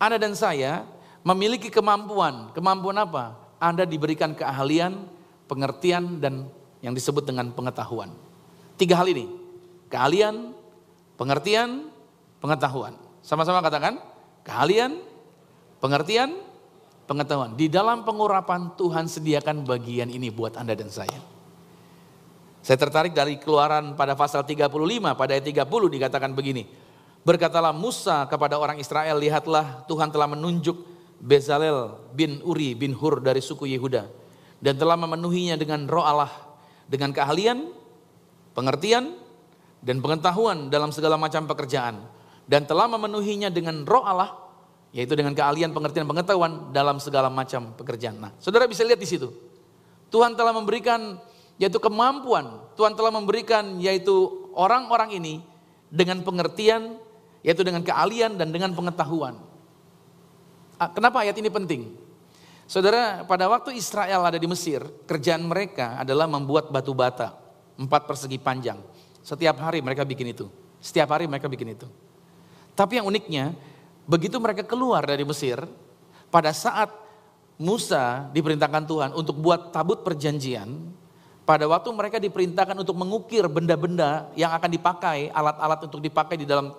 Anda 0.00 0.16
dan 0.16 0.32
saya 0.32 0.88
memiliki 1.24 1.68
kemampuan. 1.68 2.52
Kemampuan 2.56 2.96
apa? 3.00 3.36
Anda 3.60 3.84
diberikan 3.84 4.32
keahlian, 4.32 5.04
pengertian, 5.44 6.20
dan 6.20 6.48
yang 6.80 6.96
disebut 6.96 7.28
dengan 7.28 7.52
pengetahuan. 7.52 8.12
Tiga 8.80 8.96
hal 8.96 9.08
ini. 9.12 9.28
Keahlian, 9.92 10.56
pengertian, 11.20 11.92
pengetahuan. 12.40 12.96
Sama-sama 13.20 13.60
katakan, 13.60 14.00
keahlian, 14.46 14.96
pengertian, 15.82 16.40
pengetahuan. 17.04 17.52
Di 17.58 17.68
dalam 17.68 18.06
pengurapan 18.06 18.72
Tuhan 18.80 19.04
sediakan 19.10 19.68
bagian 19.68 20.08
ini 20.08 20.32
buat 20.32 20.56
Anda 20.56 20.72
dan 20.72 20.88
saya. 20.88 21.20
Saya 22.60 22.76
tertarik 22.76 23.16
dari 23.16 23.40
keluaran 23.40 23.96
pada 23.96 24.12
pasal 24.12 24.44
35, 24.44 24.68
pada 25.16 25.32
ayat 25.32 25.44
30 25.44 25.96
dikatakan 25.96 26.32
begini. 26.36 26.68
Berkatalah 27.20 27.72
Musa 27.72 28.24
kepada 28.28 28.56
orang 28.56 28.80
Israel, 28.80 29.20
lihatlah 29.20 29.84
Tuhan 29.84 30.08
telah 30.08 30.28
menunjuk 30.28 30.76
Bezalel 31.20 32.10
bin 32.16 32.40
Uri 32.42 32.72
bin 32.72 32.96
Hur 32.96 33.20
dari 33.20 33.44
suku 33.44 33.68
Yehuda. 33.68 34.08
Dan 34.60 34.76
telah 34.76 34.96
memenuhinya 34.96 35.56
dengan 35.56 35.88
roh 35.88 36.04
Allah, 36.04 36.32
dengan 36.84 37.12
keahlian, 37.16 37.72
pengertian, 38.52 39.16
dan 39.80 40.04
pengetahuan 40.04 40.68
dalam 40.68 40.92
segala 40.92 41.16
macam 41.16 41.48
pekerjaan. 41.48 42.04
Dan 42.44 42.68
telah 42.68 42.88
memenuhinya 42.88 43.48
dengan 43.48 43.88
roh 43.88 44.04
Allah, 44.04 44.36
yaitu 44.92 45.16
dengan 45.16 45.32
keahlian, 45.32 45.72
pengertian, 45.72 46.04
pengetahuan 46.04 46.74
dalam 46.74 47.00
segala 47.00 47.32
macam 47.32 47.72
pekerjaan. 47.78 48.20
Nah, 48.20 48.32
saudara 48.36 48.68
bisa 48.68 48.84
lihat 48.84 49.00
di 49.00 49.08
situ. 49.08 49.32
Tuhan 50.10 50.34
telah 50.34 50.50
memberikan 50.50 51.22
yaitu 51.60 51.76
kemampuan 51.76 52.70
Tuhan 52.74 52.96
telah 52.96 53.12
memberikan 53.12 53.76
yaitu 53.78 54.48
orang-orang 54.56 55.20
ini 55.20 55.44
dengan 55.92 56.22
pengertian, 56.24 56.96
yaitu 57.44 57.60
dengan 57.60 57.84
keahlian 57.84 58.38
dan 58.38 58.54
dengan 58.54 58.72
pengetahuan. 58.72 59.36
Ah, 60.80 60.88
kenapa 60.88 61.20
ayat 61.20 61.36
ini 61.36 61.52
penting? 61.52 61.92
Saudara, 62.64 63.20
pada 63.28 63.44
waktu 63.52 63.76
Israel 63.76 64.24
ada 64.24 64.40
di 64.40 64.48
Mesir, 64.48 64.80
kerjaan 65.04 65.44
mereka 65.44 66.00
adalah 66.00 66.24
membuat 66.24 66.72
batu 66.72 66.96
bata, 66.96 67.36
empat 67.76 68.08
persegi 68.08 68.40
panjang. 68.40 68.80
Setiap 69.20 69.60
hari 69.60 69.84
mereka 69.84 70.08
bikin 70.08 70.32
itu. 70.32 70.48
Setiap 70.80 71.12
hari 71.12 71.28
mereka 71.28 71.52
bikin 71.52 71.76
itu. 71.76 71.84
Tapi 72.72 72.96
yang 72.96 73.04
uniknya, 73.04 73.52
begitu 74.08 74.40
mereka 74.40 74.64
keluar 74.64 75.04
dari 75.04 75.20
Mesir, 75.20 75.60
pada 76.32 76.48
saat 76.56 76.88
Musa 77.60 78.32
diperintahkan 78.32 78.88
Tuhan 78.88 79.10
untuk 79.12 79.36
buat 79.36 79.76
tabut 79.76 80.00
perjanjian, 80.00 80.96
pada 81.44 81.68
waktu 81.68 81.92
mereka 81.92 82.16
diperintahkan 82.16 82.80
untuk 82.80 82.96
mengukir 82.96 83.44
benda-benda 83.52 84.32
yang 84.32 84.48
akan 84.56 84.70
dipakai, 84.72 85.28
alat-alat 85.28 85.84
untuk 85.84 86.00
dipakai 86.00 86.40
di 86.40 86.48
dalam 86.48 86.72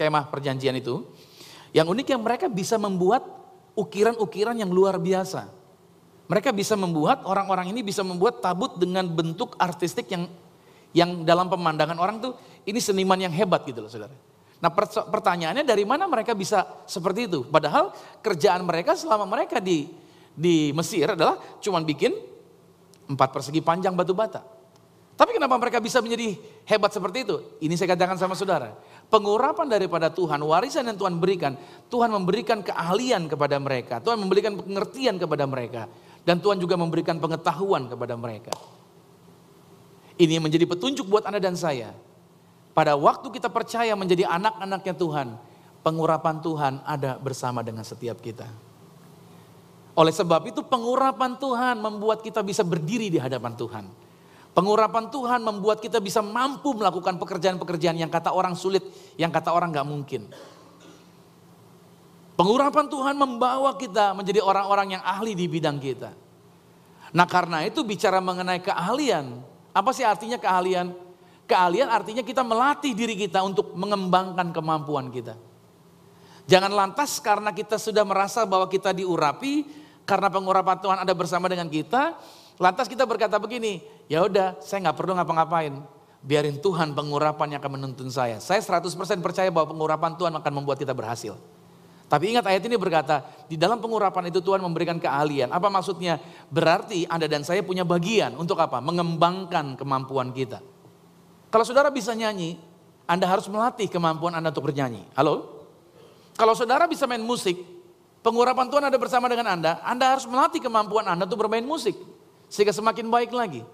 kemah 0.00 0.32
perjanjian 0.32 0.72
itu, 0.80 1.04
yang 1.76 1.84
unik 1.84 2.16
yang 2.16 2.22
mereka 2.24 2.48
bisa 2.48 2.80
membuat 2.80 3.41
ukiran-ukiran 3.78 4.56
yang 4.58 4.70
luar 4.70 5.00
biasa. 5.00 5.48
Mereka 6.30 6.54
bisa 6.54 6.78
membuat, 6.78 7.26
orang-orang 7.28 7.74
ini 7.74 7.84
bisa 7.84 8.00
membuat 8.00 8.40
tabut 8.40 8.78
dengan 8.80 9.04
bentuk 9.04 9.58
artistik 9.60 10.08
yang 10.08 10.28
yang 10.92 11.24
dalam 11.24 11.48
pemandangan 11.48 11.96
orang 11.96 12.20
tuh 12.20 12.32
ini 12.68 12.76
seniman 12.76 13.16
yang 13.16 13.32
hebat 13.32 13.64
gitu 13.64 13.80
loh 13.80 13.88
saudara. 13.88 14.12
Nah 14.60 14.70
pertanyaannya 15.08 15.64
dari 15.64 15.88
mana 15.88 16.04
mereka 16.04 16.36
bisa 16.36 16.84
seperti 16.84 17.26
itu? 17.26 17.40
Padahal 17.48 17.96
kerjaan 18.20 18.60
mereka 18.62 18.92
selama 18.92 19.24
mereka 19.24 19.56
di 19.56 19.88
di 20.32 20.72
Mesir 20.76 21.16
adalah 21.16 21.40
cuman 21.60 21.84
bikin 21.84 22.12
Empat 23.12 23.28
persegi 23.34 23.60
panjang 23.60 23.92
batu 23.92 24.14
bata. 24.14 24.40
Tapi 25.12 25.36
kenapa 25.36 25.60
mereka 25.60 25.78
bisa 25.82 26.00
menjadi 26.00 26.38
hebat 26.64 26.90
seperti 26.94 27.28
itu? 27.28 27.36
Ini 27.60 27.74
saya 27.76 27.92
katakan 27.92 28.16
sama 28.16 28.32
saudara. 28.32 28.72
Pengurapan 29.12 29.68
daripada 29.68 30.08
Tuhan, 30.08 30.40
warisan 30.40 30.88
yang 30.88 30.96
Tuhan 30.96 31.20
berikan, 31.20 31.52
Tuhan 31.92 32.08
memberikan 32.08 32.64
keahlian 32.64 33.28
kepada 33.28 33.60
mereka, 33.60 34.00
Tuhan 34.00 34.16
memberikan 34.16 34.56
pengertian 34.56 35.20
kepada 35.20 35.44
mereka, 35.44 35.84
dan 36.24 36.40
Tuhan 36.40 36.56
juga 36.56 36.80
memberikan 36.80 37.20
pengetahuan 37.20 37.92
kepada 37.92 38.16
mereka. 38.16 38.56
Ini 40.16 40.40
menjadi 40.40 40.64
petunjuk 40.64 41.12
buat 41.12 41.28
Anda 41.28 41.44
dan 41.44 41.60
saya. 41.60 41.92
Pada 42.72 42.96
waktu 42.96 43.28
kita 43.28 43.52
percaya 43.52 43.92
menjadi 43.92 44.24
anak-anaknya 44.24 44.94
Tuhan, 44.96 45.28
pengurapan 45.84 46.40
Tuhan 46.40 46.72
ada 46.80 47.20
bersama 47.20 47.60
dengan 47.60 47.84
setiap 47.84 48.16
kita. 48.16 48.48
Oleh 49.92 50.14
sebab 50.16 50.48
itu 50.48 50.64
pengurapan 50.64 51.36
Tuhan 51.36 51.76
membuat 51.84 52.24
kita 52.24 52.40
bisa 52.40 52.64
berdiri 52.64 53.12
di 53.12 53.20
hadapan 53.20 53.52
Tuhan. 53.52 53.84
Pengurapan 54.52 55.08
Tuhan 55.08 55.40
membuat 55.40 55.80
kita 55.80 55.96
bisa 55.96 56.20
mampu 56.20 56.76
melakukan 56.76 57.16
pekerjaan-pekerjaan 57.16 57.96
yang 57.96 58.12
kata 58.12 58.36
orang 58.36 58.52
sulit, 58.52 58.84
yang 59.16 59.32
kata 59.32 59.48
orang 59.48 59.72
gak 59.72 59.88
mungkin. 59.88 60.28
Pengurapan 62.36 62.84
Tuhan 62.88 63.16
membawa 63.16 63.72
kita 63.80 64.12
menjadi 64.12 64.44
orang-orang 64.44 65.00
yang 65.00 65.02
ahli 65.04 65.32
di 65.32 65.48
bidang 65.48 65.80
kita. 65.80 66.12
Nah 67.12 67.24
karena 67.28 67.64
itu 67.64 67.80
bicara 67.80 68.20
mengenai 68.20 68.60
keahlian. 68.60 69.40
Apa 69.72 69.92
sih 69.96 70.04
artinya 70.04 70.36
keahlian? 70.36 70.92
Keahlian 71.48 71.88
artinya 71.88 72.20
kita 72.24 72.44
melatih 72.44 72.92
diri 72.92 73.16
kita 73.16 73.40
untuk 73.44 73.72
mengembangkan 73.72 74.52
kemampuan 74.52 75.08
kita. 75.08 75.36
Jangan 76.44 76.72
lantas 76.72 77.20
karena 77.24 77.52
kita 77.56 77.80
sudah 77.80 78.04
merasa 78.04 78.44
bahwa 78.44 78.68
kita 78.68 78.92
diurapi, 78.92 79.64
karena 80.04 80.28
pengurapan 80.28 80.76
Tuhan 80.80 80.98
ada 81.04 81.14
bersama 81.14 81.46
dengan 81.46 81.70
kita, 81.70 82.18
Lantas 82.62 82.86
kita 82.86 83.02
berkata 83.02 83.42
begini, 83.42 83.82
ya 84.06 84.22
udah 84.22 84.54
saya 84.62 84.86
nggak 84.86 84.94
perlu 84.94 85.18
ngapa-ngapain. 85.18 85.82
Biarin 86.22 86.62
Tuhan 86.62 86.94
pengurapan 86.94 87.50
yang 87.50 87.58
akan 87.58 87.74
menuntun 87.74 88.06
saya. 88.06 88.38
Saya 88.38 88.62
100% 88.62 88.94
percaya 89.18 89.50
bahwa 89.50 89.74
pengurapan 89.74 90.14
Tuhan 90.14 90.30
akan 90.30 90.52
membuat 90.54 90.78
kita 90.78 90.94
berhasil. 90.94 91.34
Tapi 92.06 92.30
ingat 92.30 92.46
ayat 92.46 92.62
ini 92.62 92.78
berkata, 92.78 93.26
di 93.50 93.58
dalam 93.58 93.82
pengurapan 93.82 94.30
itu 94.30 94.38
Tuhan 94.38 94.62
memberikan 94.62 95.02
keahlian. 95.02 95.50
Apa 95.50 95.66
maksudnya? 95.66 96.22
Berarti 96.54 97.02
Anda 97.10 97.26
dan 97.26 97.42
saya 97.42 97.66
punya 97.66 97.82
bagian 97.82 98.38
untuk 98.38 98.54
apa? 98.62 98.78
Mengembangkan 98.78 99.74
kemampuan 99.74 100.30
kita. 100.30 100.62
Kalau 101.50 101.66
saudara 101.66 101.90
bisa 101.90 102.14
nyanyi, 102.14 102.62
Anda 103.10 103.26
harus 103.26 103.50
melatih 103.50 103.90
kemampuan 103.90 104.38
Anda 104.38 104.54
untuk 104.54 104.70
bernyanyi. 104.70 105.10
Halo? 105.18 105.66
Kalau 106.38 106.54
saudara 106.54 106.86
bisa 106.86 107.10
main 107.10 107.26
musik, 107.26 107.58
pengurapan 108.22 108.70
Tuhan 108.70 108.86
ada 108.86 108.98
bersama 109.02 109.26
dengan 109.26 109.58
Anda, 109.58 109.82
Anda 109.82 110.14
harus 110.14 110.30
melatih 110.30 110.62
kemampuan 110.62 111.10
Anda 111.10 111.26
untuk 111.26 111.42
bermain 111.42 111.66
musik 111.66 112.11
sehingga 112.52 112.76
semakin 112.76 113.08
baik 113.08 113.32
lagi. 113.32 113.64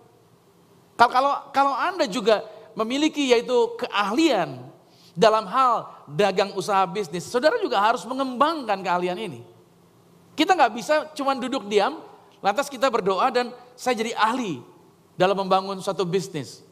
Kalau 0.95 1.11
kalau 1.11 1.33
kalau 1.51 1.75
Anda 1.75 2.07
juga 2.07 2.47
memiliki 2.79 3.35
yaitu 3.35 3.75
keahlian 3.75 4.71
dalam 5.19 5.51
hal 5.51 6.07
dagang 6.07 6.55
usaha 6.55 6.87
bisnis, 6.87 7.27
saudara 7.27 7.59
juga 7.59 7.83
harus 7.83 8.07
mengembangkan 8.07 8.79
keahlian 8.79 9.19
ini. 9.19 9.43
Kita 10.39 10.55
nggak 10.55 10.73
bisa 10.79 11.11
cuma 11.19 11.35
duduk 11.35 11.67
diam, 11.67 11.99
lantas 12.39 12.71
kita 12.71 12.87
berdoa 12.87 13.27
dan 13.35 13.51
saya 13.75 13.99
jadi 13.99 14.15
ahli 14.15 14.63
dalam 15.19 15.35
membangun 15.35 15.83
suatu 15.83 16.07
bisnis. 16.07 16.63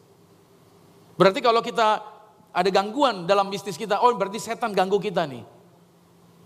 Berarti 1.18 1.42
kalau 1.42 1.58
kita 1.58 2.06
ada 2.54 2.70
gangguan 2.70 3.26
dalam 3.26 3.50
bisnis 3.50 3.74
kita, 3.74 3.98
oh 3.98 4.14
berarti 4.14 4.38
setan 4.38 4.70
ganggu 4.70 5.02
kita 5.02 5.26
nih. 5.26 5.55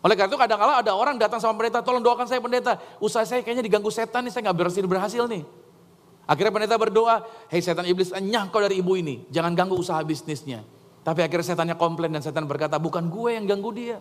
Oleh 0.00 0.16
karena 0.16 0.32
itu 0.32 0.38
kadang-kala 0.40 0.80
ada 0.80 0.92
orang 0.96 1.20
datang 1.20 1.36
sama 1.36 1.60
pendeta, 1.60 1.84
tolong 1.84 2.00
doakan 2.00 2.24
saya 2.24 2.40
pendeta, 2.40 2.80
usaha 3.04 3.20
saya 3.28 3.44
kayaknya 3.44 3.68
diganggu 3.68 3.92
setan 3.92 4.24
nih, 4.24 4.32
saya 4.32 4.48
nggak 4.48 4.56
berhasil 4.56 4.84
berhasil 4.88 5.24
nih. 5.28 5.44
Akhirnya 6.24 6.52
pendeta 6.56 6.76
berdoa, 6.80 7.26
hei 7.52 7.60
setan 7.60 7.84
iblis, 7.84 8.08
enyah 8.16 8.48
kau 8.48 8.64
dari 8.64 8.80
ibu 8.80 8.96
ini, 8.96 9.28
jangan 9.28 9.52
ganggu 9.52 9.76
usaha 9.76 10.00
bisnisnya. 10.00 10.64
Tapi 11.04 11.20
akhirnya 11.20 11.52
setannya 11.52 11.76
komplain 11.76 12.16
dan 12.16 12.24
setan 12.24 12.48
berkata, 12.48 12.80
bukan 12.80 13.12
gue 13.12 13.36
yang 13.36 13.44
ganggu 13.44 13.70
dia. 13.76 14.00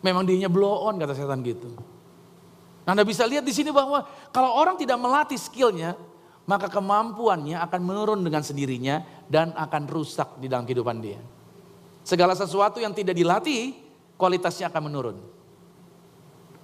Memang 0.00 0.24
dirinya 0.24 0.48
blow 0.48 0.88
on 0.88 0.96
kata 0.96 1.12
setan 1.12 1.44
gitu. 1.44 1.76
Nah, 2.88 2.96
anda 2.96 3.04
bisa 3.04 3.28
lihat 3.28 3.44
di 3.44 3.52
sini 3.52 3.68
bahwa 3.68 4.08
kalau 4.32 4.56
orang 4.56 4.80
tidak 4.80 4.96
melatih 4.96 5.36
skillnya, 5.36 5.92
maka 6.48 6.72
kemampuannya 6.72 7.60
akan 7.60 7.80
menurun 7.84 8.20
dengan 8.24 8.40
sendirinya 8.40 9.04
dan 9.28 9.52
akan 9.52 9.92
rusak 9.92 10.40
di 10.40 10.48
dalam 10.48 10.64
kehidupan 10.64 11.04
dia. 11.04 11.20
Segala 12.00 12.32
sesuatu 12.32 12.80
yang 12.80 12.96
tidak 12.96 13.12
dilatih, 13.12 13.89
kualitasnya 14.20 14.68
akan 14.68 14.82
menurun. 14.84 15.16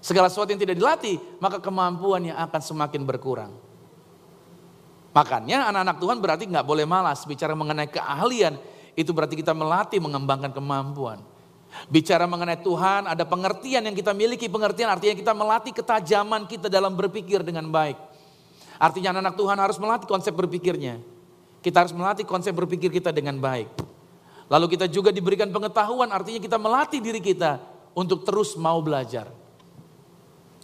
Segala 0.05 0.29
sesuatu 0.29 0.53
yang 0.53 0.61
tidak 0.61 0.77
dilatih, 0.77 1.17
maka 1.41 1.57
kemampuannya 1.59 2.37
akan 2.37 2.61
semakin 2.61 3.03
berkurang. 3.09 3.57
Makanya 5.17 5.73
anak-anak 5.73 5.97
Tuhan 5.97 6.19
berarti 6.21 6.45
nggak 6.45 6.67
boleh 6.69 6.85
malas 6.85 7.25
bicara 7.25 7.57
mengenai 7.57 7.89
keahlian, 7.89 8.61
itu 8.93 9.11
berarti 9.17 9.41
kita 9.41 9.57
melatih 9.57 9.97
mengembangkan 9.97 10.53
kemampuan. 10.53 11.25
Bicara 11.89 12.29
mengenai 12.29 12.61
Tuhan, 12.61 13.09
ada 13.09 13.25
pengertian 13.25 13.85
yang 13.85 13.97
kita 13.97 14.13
miliki, 14.13 14.47
pengertian 14.47 14.93
artinya 14.93 15.17
kita 15.17 15.33
melatih 15.33 15.73
ketajaman 15.73 16.45
kita 16.45 16.69
dalam 16.69 16.93
berpikir 16.93 17.41
dengan 17.41 17.69
baik. 17.73 17.97
Artinya 18.77 19.17
anak-anak 19.17 19.35
Tuhan 19.41 19.57
harus 19.57 19.77
melatih 19.81 20.09
konsep 20.09 20.33
berpikirnya. 20.37 21.01
Kita 21.65 21.83
harus 21.85 21.97
melatih 21.97 22.29
konsep 22.29 22.53
berpikir 22.53 22.93
kita 22.93 23.11
dengan 23.11 23.41
baik. 23.41 23.69
Lalu 24.47 24.79
kita 24.79 24.87
juga 24.87 25.11
diberikan 25.11 25.51
pengetahuan, 25.51 26.11
artinya 26.15 26.39
kita 26.39 26.55
melatih 26.55 27.03
diri 27.03 27.19
kita 27.19 27.59
untuk 27.99 28.23
terus 28.23 28.55
mau 28.55 28.79
belajar. 28.79 29.27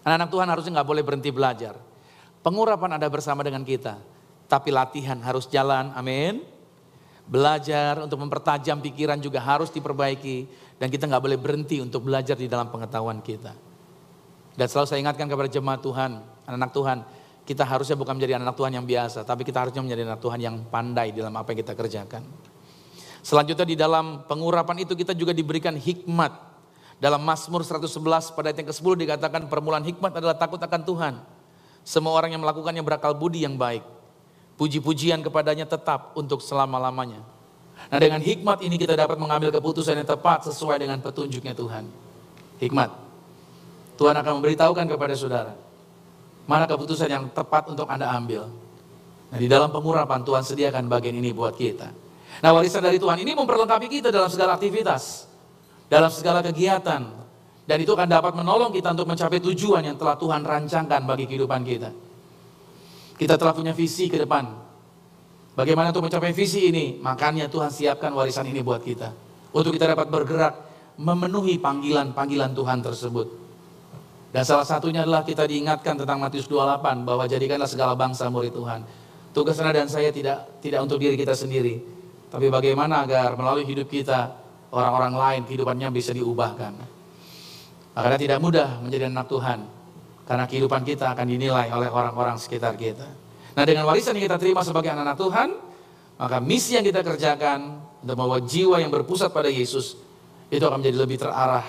Anak-anak 0.07 0.31
Tuhan 0.31 0.49
harusnya 0.51 0.71
nggak 0.79 0.88
boleh 0.88 1.03
berhenti 1.03 1.31
belajar. 1.35 1.75
Pengurapan 2.42 2.99
ada 2.99 3.07
bersama 3.11 3.42
dengan 3.42 3.62
kita, 3.62 3.99
tapi 4.47 4.75
latihan 4.75 5.18
harus 5.23 5.47
jalan, 5.51 5.95
amin. 5.95 6.42
Belajar 7.23 8.03
untuk 8.03 8.18
mempertajam 8.18 8.83
pikiran 8.83 9.18
juga 9.23 9.38
harus 9.38 9.71
diperbaiki 9.71 10.51
dan 10.79 10.90
kita 10.90 11.07
nggak 11.07 11.23
boleh 11.23 11.38
berhenti 11.38 11.79
untuk 11.79 12.03
belajar 12.03 12.35
di 12.35 12.51
dalam 12.51 12.66
pengetahuan 12.66 13.23
kita. 13.23 13.55
Dan 14.59 14.66
selalu 14.66 14.87
saya 14.90 15.01
ingatkan 15.01 15.31
kepada 15.31 15.49
jemaat 15.49 15.81
Tuhan, 15.81 16.18
anak-anak 16.45 16.73
Tuhan, 16.75 16.99
kita 17.47 17.62
harusnya 17.66 17.97
bukan 17.99 18.18
menjadi 18.18 18.42
anak 18.42 18.55
Tuhan 18.59 18.73
yang 18.75 18.87
biasa, 18.87 19.23
tapi 19.23 19.42
kita 19.47 19.62
harusnya 19.62 19.83
menjadi 19.83 20.03
anak 20.07 20.21
Tuhan 20.21 20.38
yang 20.42 20.57
pandai 20.66 21.14
dalam 21.14 21.35
apa 21.35 21.55
yang 21.55 21.62
kita 21.62 21.75
kerjakan. 21.79 22.52
Selanjutnya 23.23 23.63
di 23.63 23.79
dalam 23.79 24.27
pengurapan 24.27 24.83
itu 24.83 24.99
kita 24.99 25.15
juga 25.15 25.31
diberikan 25.31 25.79
hikmat. 25.79 26.35
Dalam 26.99 27.23
Mazmur 27.23 27.63
111 27.63 28.35
pada 28.35 28.51
ayat 28.51 28.59
yang 28.63 28.69
ke-10 28.71 28.93
dikatakan 29.07 29.47
permulaan 29.47 29.87
hikmat 29.87 30.15
adalah 30.19 30.35
takut 30.35 30.59
akan 30.59 30.83
Tuhan. 30.83 31.15
Semua 31.83 32.15
orang 32.15 32.35
yang 32.35 32.43
melakukannya 32.43 32.83
berakal 32.83 33.15
budi 33.15 33.43
yang 33.43 33.59
baik. 33.59 33.83
Puji-pujian 34.59 35.23
kepadanya 35.23 35.67
tetap 35.67 36.15
untuk 36.15 36.39
selama-lamanya. 36.43 37.23
Nah 37.91 37.99
dengan 37.99 38.23
hikmat 38.23 38.63
ini 38.63 38.79
kita 38.79 38.95
dapat 38.95 39.19
mengambil 39.19 39.51
keputusan 39.51 39.99
yang 39.99 40.07
tepat 40.07 40.47
sesuai 40.47 40.79
dengan 40.79 41.03
petunjuknya 41.03 41.55
Tuhan. 41.59 41.91
Hikmat. 42.63 42.91
Tuhan 43.99 44.15
akan 44.19 44.33
memberitahukan 44.39 44.87
kepada 44.87 45.15
saudara. 45.19 45.55
Mana 46.47 46.67
keputusan 46.71 47.11
yang 47.11 47.25
tepat 47.31 47.71
untuk 47.71 47.91
Anda 47.91 48.15
ambil. 48.15 48.47
Nah 49.31 49.39
di 49.39 49.47
dalam 49.51 49.71
pengurapan 49.71 50.23
Tuhan 50.23 50.43
sediakan 50.47 50.87
bagian 50.87 51.19
ini 51.19 51.35
buat 51.35 51.55
kita. 51.59 52.02
Nah 52.43 52.51
warisan 52.51 52.83
dari 52.83 52.99
Tuhan 52.99 53.23
ini 53.23 53.39
memperlengkapi 53.39 53.87
kita 53.87 54.11
dalam 54.11 54.27
segala 54.27 54.59
aktivitas, 54.59 55.31
dalam 55.87 56.11
segala 56.11 56.43
kegiatan. 56.43 57.23
Dan 57.63 57.79
itu 57.79 57.95
akan 57.95 58.11
dapat 58.11 58.35
menolong 58.35 58.75
kita 58.75 58.91
untuk 58.91 59.07
mencapai 59.07 59.39
tujuan 59.39 59.87
yang 59.87 59.95
telah 59.95 60.19
Tuhan 60.19 60.43
rancangkan 60.43 61.07
bagi 61.07 61.31
kehidupan 61.31 61.63
kita. 61.63 61.95
Kita 63.15 63.39
telah 63.39 63.55
punya 63.55 63.71
visi 63.71 64.11
ke 64.11 64.19
depan. 64.19 64.51
Bagaimana 65.55 65.95
untuk 65.95 66.11
mencapai 66.11 66.35
visi 66.35 66.67
ini? 66.67 66.99
Makanya 66.99 67.47
Tuhan 67.47 67.71
siapkan 67.71 68.11
warisan 68.11 68.51
ini 68.51 68.67
buat 68.67 68.83
kita. 68.83 69.15
Untuk 69.55 69.79
kita 69.79 69.95
dapat 69.95 70.11
bergerak 70.11 70.59
memenuhi 70.99 71.63
panggilan-panggilan 71.63 72.51
Tuhan 72.51 72.83
tersebut. 72.83 73.29
Dan 74.33 74.43
salah 74.43 74.65
satunya 74.65 75.07
adalah 75.07 75.23
kita 75.23 75.45
diingatkan 75.45 75.95
tentang 76.03 76.19
Matius 76.19 76.49
28 76.49 77.07
bahwa 77.07 77.29
jadikanlah 77.31 77.69
segala 77.69 77.93
bangsa 77.95 78.27
murid 78.33 78.51
Tuhan. 78.51 78.81
Tugas 79.37 79.61
Anda 79.61 79.85
dan 79.85 79.89
saya 79.93 80.09
tidak 80.09 80.59
tidak 80.65 80.81
untuk 80.83 80.97
diri 80.99 81.21
kita 81.21 81.37
sendiri, 81.37 81.85
tapi 82.33 82.49
bagaimana 82.49 83.05
agar 83.05 83.37
melalui 83.37 83.68
hidup 83.68 83.92
kita 83.92 84.33
orang-orang 84.73 85.12
lain 85.12 85.40
kehidupannya 85.45 85.92
bisa 85.92 86.16
diubahkan. 86.16 86.73
Makanya 87.92 88.18
tidak 88.18 88.38
mudah 88.40 88.81
menjadi 88.81 89.12
anak 89.12 89.29
Tuhan. 89.29 89.68
Karena 90.25 90.49
kehidupan 90.49 90.81
kita 90.81 91.12
akan 91.12 91.29
dinilai 91.29 91.68
oleh 91.68 91.92
orang-orang 91.92 92.40
sekitar 92.40 92.73
kita. 92.81 93.05
Nah 93.53 93.68
dengan 93.68 93.85
warisan 93.85 94.16
yang 94.16 94.33
kita 94.33 94.40
terima 94.40 94.64
sebagai 94.64 94.88
anak-anak 94.88 95.18
Tuhan, 95.21 95.49
maka 96.16 96.37
misi 96.40 96.73
yang 96.73 96.87
kita 96.88 97.05
kerjakan 97.05 97.85
untuk 98.01 98.16
membawa 98.16 98.40
jiwa 98.40 98.81
yang 98.81 98.88
berpusat 98.88 99.29
pada 99.29 99.53
Yesus, 99.53 100.01
itu 100.49 100.64
akan 100.64 100.81
menjadi 100.81 100.99
lebih 101.05 101.21
terarah 101.21 101.68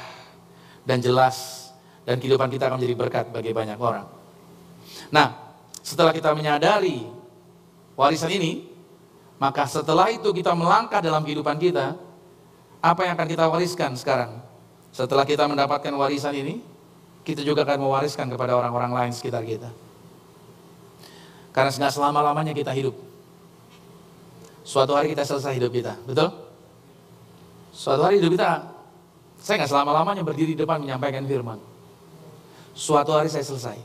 dan 0.88 1.04
jelas. 1.04 1.60
Dan 2.08 2.23
kehidupan 2.23 2.47
kita 2.47 2.71
akan 2.71 2.80
menjadi 2.80 2.95
berkat 2.95 3.26
bagi 3.36 3.52
banyak 3.52 3.80
orang. 3.80 4.08
Nah, 5.12 5.56
setelah 5.84 6.15
kita 6.15 6.32
menyadari 6.32 7.04
warisan 7.99 8.32
ini, 8.32 8.73
maka 9.43 9.67
setelah 9.67 10.08
itu 10.08 10.32
kita 10.32 10.56
melangkah 10.56 11.03
dalam 11.03 11.19
kehidupan 11.19 11.60
kita, 11.60 11.99
apa 12.79 13.01
yang 13.03 13.19
akan 13.19 13.27
kita 13.27 13.43
wariskan 13.51 13.91
sekarang? 13.99 14.39
Setelah 14.95 15.27
kita 15.27 15.51
mendapatkan 15.51 15.91
warisan 15.91 16.32
ini, 16.32 16.63
kita 17.27 17.43
juga 17.43 17.67
akan 17.67 17.84
mewariskan 17.84 18.32
kepada 18.32 18.56
orang-orang 18.56 18.95
lain 18.95 19.12
sekitar 19.12 19.43
kita. 19.43 19.67
Karena 21.51 21.75
nggak 21.75 21.91
selama-lamanya 21.91 22.56
kita 22.56 22.71
hidup. 22.71 22.95
Suatu 24.63 24.95
hari 24.95 25.12
kita 25.12 25.27
selesai 25.27 25.60
hidup 25.60 25.75
kita, 25.75 25.99
betul? 26.08 26.32
Suatu 27.75 27.99
hari 27.99 28.23
hidup 28.23 28.39
kita, 28.39 28.63
saya 29.43 29.60
nggak 29.60 29.71
selama-lamanya 29.75 30.23
berdiri 30.23 30.56
di 30.56 30.63
depan 30.63 30.79
menyampaikan 30.79 31.27
firman. 31.27 31.60
Suatu 32.71 33.12
hari 33.12 33.27
saya 33.27 33.43
selesai. 33.43 33.75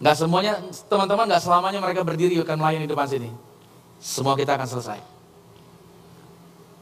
Nggak 0.00 0.16
semuanya, 0.16 0.64
teman-teman 0.88 1.28
nggak 1.28 1.44
selamanya 1.44 1.84
mereka 1.84 2.00
berdiri 2.00 2.40
akan 2.40 2.56
melayani 2.56 2.88
di 2.88 2.92
depan 2.96 3.04
sini. 3.04 3.52
Semua 4.00 4.34
kita 4.38 4.54
akan 4.54 4.68
selesai. 4.68 5.00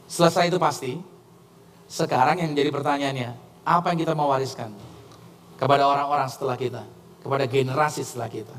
Selesai 0.07 0.49
itu 0.49 0.61
pasti. 0.61 0.93
Sekarang 1.89 2.41
yang 2.41 2.53
jadi 2.57 2.73
pertanyaannya, 2.73 3.29
apa 3.65 3.93
yang 3.93 3.99
kita 4.01 4.13
mau 4.17 4.33
wariskan 4.33 4.73
kepada 5.61 5.85
orang-orang 5.85 6.25
setelah 6.25 6.57
kita, 6.57 6.81
kepada 7.21 7.45
generasi 7.45 8.01
setelah 8.01 8.29
kita? 8.29 8.55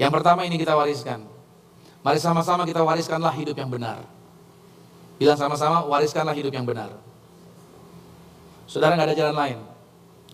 Yang 0.00 0.10
pertama 0.16 0.48
ini 0.48 0.56
kita 0.56 0.72
wariskan. 0.72 1.20
Mari 2.00 2.16
sama-sama 2.16 2.64
kita 2.64 2.80
wariskanlah 2.80 3.32
hidup 3.36 3.52
yang 3.60 3.68
benar. 3.68 4.00
Bilang 5.20 5.36
sama-sama, 5.36 5.84
wariskanlah 5.84 6.32
hidup 6.32 6.48
yang 6.48 6.64
benar. 6.64 6.96
Saudara 8.64 8.96
nggak 8.96 9.12
ada 9.12 9.16
jalan 9.16 9.36
lain. 9.36 9.58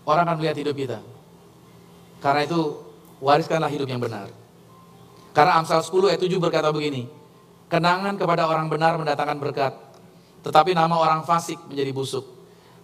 Orang 0.07 0.23
akan 0.23 0.39
melihat 0.39 0.55
hidup 0.63 0.79
kita. 0.79 1.03
Karena 2.23 2.47
itu, 2.47 2.79
wariskanlah 3.19 3.67
hidup 3.67 3.91
yang 3.91 3.99
benar. 3.99 4.31
Karena 5.35 5.59
Amsal 5.59 5.83
10 5.83 6.07
ayat 6.07 6.23
7 6.23 6.39
berkata 6.39 6.71
begini, 6.71 7.11
Kenangan 7.67 8.15
kepada 8.15 8.47
orang 8.47 8.71
benar 8.71 8.95
mendatangkan 8.95 9.37
berkat, 9.43 9.73
tetapi 10.39 10.71
nama 10.71 10.95
orang 10.95 11.27
fasik 11.27 11.59
menjadi 11.67 11.91
busuk. 11.91 12.23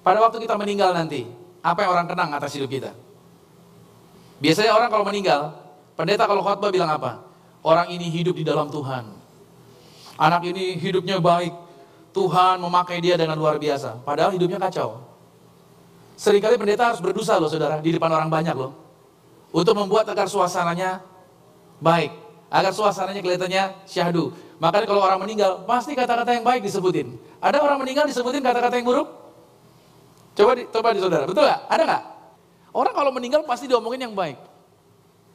Pada 0.03 0.19
waktu 0.19 0.43
kita 0.43 0.59
meninggal 0.59 0.91
nanti, 0.91 1.23
apa 1.63 1.87
yang 1.87 1.91
orang 1.95 2.07
kenang 2.11 2.29
atas 2.35 2.51
hidup 2.59 2.67
kita? 2.67 2.91
Biasanya 4.43 4.75
orang 4.75 4.91
kalau 4.91 5.07
meninggal, 5.07 5.55
pendeta 5.95 6.27
kalau 6.27 6.43
khotbah 6.43 6.67
bilang 6.67 6.91
apa? 6.91 7.23
Orang 7.63 7.87
ini 7.87 8.11
hidup 8.11 8.35
di 8.35 8.43
dalam 8.43 8.67
Tuhan. 8.67 9.07
Anak 10.19 10.43
ini 10.43 10.75
hidupnya 10.75 11.23
baik. 11.23 11.55
Tuhan 12.11 12.59
memakai 12.59 12.99
dia 12.99 13.15
dengan 13.15 13.39
luar 13.39 13.55
biasa. 13.55 14.03
Padahal 14.03 14.35
hidupnya 14.35 14.59
kacau. 14.59 14.99
Seringkali 16.19 16.59
pendeta 16.59 16.91
harus 16.91 16.99
berdosa 16.99 17.39
loh 17.39 17.47
saudara, 17.49 17.79
di 17.79 17.95
depan 17.95 18.11
orang 18.11 18.27
banyak 18.27 18.53
loh. 18.53 18.75
Untuk 19.55 19.73
membuat 19.73 20.11
agar 20.11 20.27
suasananya 20.27 20.99
baik. 21.79 22.11
Agar 22.51 22.75
suasananya 22.75 23.23
kelihatannya 23.23 23.63
syahdu. 23.87 24.35
Makanya 24.61 24.85
kalau 24.85 25.01
orang 25.01 25.19
meninggal, 25.21 25.65
pasti 25.65 25.97
kata-kata 25.97 26.33
yang 26.33 26.45
baik 26.45 26.61
disebutin. 26.65 27.17
Ada 27.41 27.61
orang 27.61 27.81
meninggal 27.81 28.05
disebutin 28.05 28.41
kata-kata 28.41 28.75
yang 28.77 28.87
buruk? 28.87 29.09
Coba 30.33 30.51
di, 30.57 30.63
coba 30.69 30.87
di 30.93 30.99
saudara, 31.01 31.25
betul 31.29 31.45
gak? 31.45 31.61
Ada 31.69 31.83
gak? 31.85 32.03
Orang 32.73 32.93
kalau 32.97 33.11
meninggal 33.13 33.45
pasti 33.45 33.69
diomongin 33.69 34.09
yang 34.09 34.15
baik. 34.17 34.37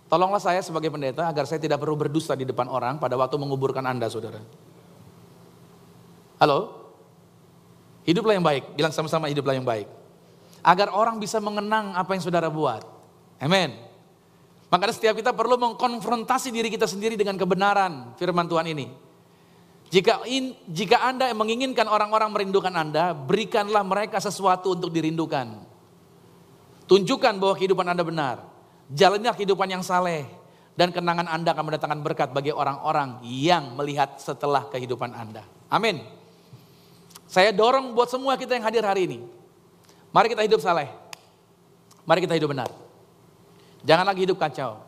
Tolonglah 0.09 0.41
saya 0.41 0.65
sebagai 0.65 0.89
pendeta 0.91 1.29
agar 1.29 1.45
saya 1.45 1.61
tidak 1.61 1.79
perlu 1.79 1.95
berdusta 1.95 2.33
di 2.35 2.49
depan 2.49 2.67
orang 2.67 2.97
pada 2.99 3.15
waktu 3.15 3.37
menguburkan 3.39 3.85
Anda, 3.85 4.11
saudara. 4.11 4.41
Halo? 6.41 6.91
Hiduplah 8.09 8.35
yang 8.35 8.47
baik, 8.47 8.73
bilang 8.75 8.91
sama-sama 8.91 9.29
hiduplah 9.29 9.53
yang 9.53 9.69
baik. 9.69 9.87
Agar 10.65 10.91
orang 10.91 11.21
bisa 11.21 11.39
mengenang 11.39 11.93
apa 11.93 12.17
yang 12.17 12.23
saudara 12.25 12.49
buat. 12.49 12.83
Amin. 13.39 13.77
Makanya 14.69 14.95
setiap 14.97 15.15
kita 15.17 15.33
perlu 15.33 15.57
mengkonfrontasi 15.57 16.53
diri 16.53 16.69
kita 16.69 16.85
sendiri 16.85 17.17
dengan 17.17 17.37
kebenaran 17.37 18.17
firman 18.17 18.49
Tuhan 18.49 18.67
ini. 18.69 19.08
Jika 19.89 20.21
in, 20.29 20.53
jika 20.69 21.01
Anda 21.01 21.33
menginginkan 21.33 21.89
orang-orang 21.89 22.29
merindukan 22.29 22.73
Anda, 22.73 23.17
berikanlah 23.17 23.81
mereka 23.81 24.21
sesuatu 24.21 24.77
untuk 24.77 24.93
dirindukan. 24.93 25.65
Tunjukkan 26.85 27.35
bahwa 27.41 27.55
kehidupan 27.57 27.87
Anda 27.89 28.05
benar. 28.05 28.37
Jalanilah 28.93 29.33
kehidupan 29.37 29.69
yang 29.69 29.85
saleh 29.85 30.29
dan 30.77 30.93
kenangan 30.93 31.29
Anda 31.29 31.57
akan 31.57 31.65
mendatangkan 31.73 32.01
berkat 32.05 32.29
bagi 32.37 32.53
orang-orang 32.53 33.21
yang 33.25 33.77
melihat 33.77 34.21
setelah 34.21 34.69
kehidupan 34.69 35.13
Anda. 35.13 35.45
Amin. 35.73 36.05
Saya 37.29 37.53
dorong 37.53 37.93
buat 37.93 38.09
semua 38.09 38.37
kita 38.41 38.57
yang 38.57 38.65
hadir 38.65 38.85
hari 38.85 39.05
ini. 39.09 39.19
Mari 40.13 40.33
kita 40.33 40.45
hidup 40.45 40.61
saleh. 40.65 40.89
Mari 42.09 42.25
kita 42.25 42.37
hidup 42.37 42.53
benar. 42.57 42.73
Jangan 43.85 44.05
lagi 44.09 44.25
hidup 44.25 44.41
kacau. 44.41 44.81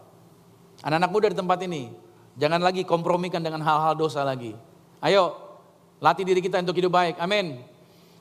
Anak-anak 0.80 1.10
muda 1.12 1.26
di 1.28 1.36
tempat 1.36 1.58
ini, 1.60 1.92
jangan 2.40 2.60
lagi 2.64 2.88
kompromikan 2.88 3.44
dengan 3.44 3.60
hal-hal 3.60 3.92
dosa 3.92 4.24
lagi. 4.24 4.56
Ayo, 5.00 5.36
latih 6.00 6.24
diri 6.28 6.44
kita 6.44 6.60
untuk 6.60 6.76
hidup 6.76 6.92
baik. 6.92 7.16
Amin. 7.16 7.64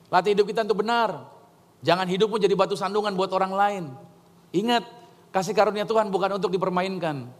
Latih 0.08 0.32
hidup 0.32 0.48
kita 0.48 0.64
untuk 0.64 0.80
benar. 0.80 1.28
Jangan 1.80 2.04
hidupmu 2.04 2.36
jadi 2.40 2.52
batu 2.56 2.76
sandungan 2.76 3.12
buat 3.16 3.32
orang 3.32 3.52
lain. 3.52 3.84
Ingat, 4.50 4.84
Kasih 5.30 5.54
karunia 5.54 5.86
Tuhan 5.86 6.10
bukan 6.10 6.42
untuk 6.42 6.50
dipermainkan. 6.50 7.30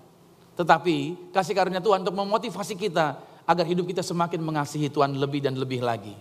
Tetapi 0.54 1.30
kasih 1.34 1.54
karunia 1.58 1.82
Tuhan 1.82 2.06
untuk 2.06 2.14
memotivasi 2.14 2.78
kita 2.78 3.18
agar 3.42 3.66
hidup 3.66 3.90
kita 3.90 4.02
semakin 4.06 4.38
mengasihi 4.38 4.86
Tuhan 4.86 5.18
lebih 5.18 5.42
dan 5.42 5.58
lebih 5.58 5.82
lagi. 5.82 6.14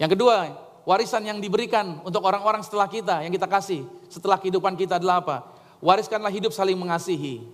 Yang 0.00 0.16
kedua, 0.16 0.56
warisan 0.88 1.28
yang 1.28 1.36
diberikan 1.44 2.00
untuk 2.08 2.24
orang-orang 2.24 2.64
setelah 2.64 2.88
kita, 2.88 3.20
yang 3.20 3.32
kita 3.36 3.44
kasih 3.44 3.84
setelah 4.08 4.40
kehidupan 4.40 4.80
kita 4.80 4.96
adalah 4.96 5.20
apa? 5.20 5.36
Wariskanlah 5.84 6.32
hidup 6.32 6.56
saling 6.56 6.76
mengasihi. 6.76 7.44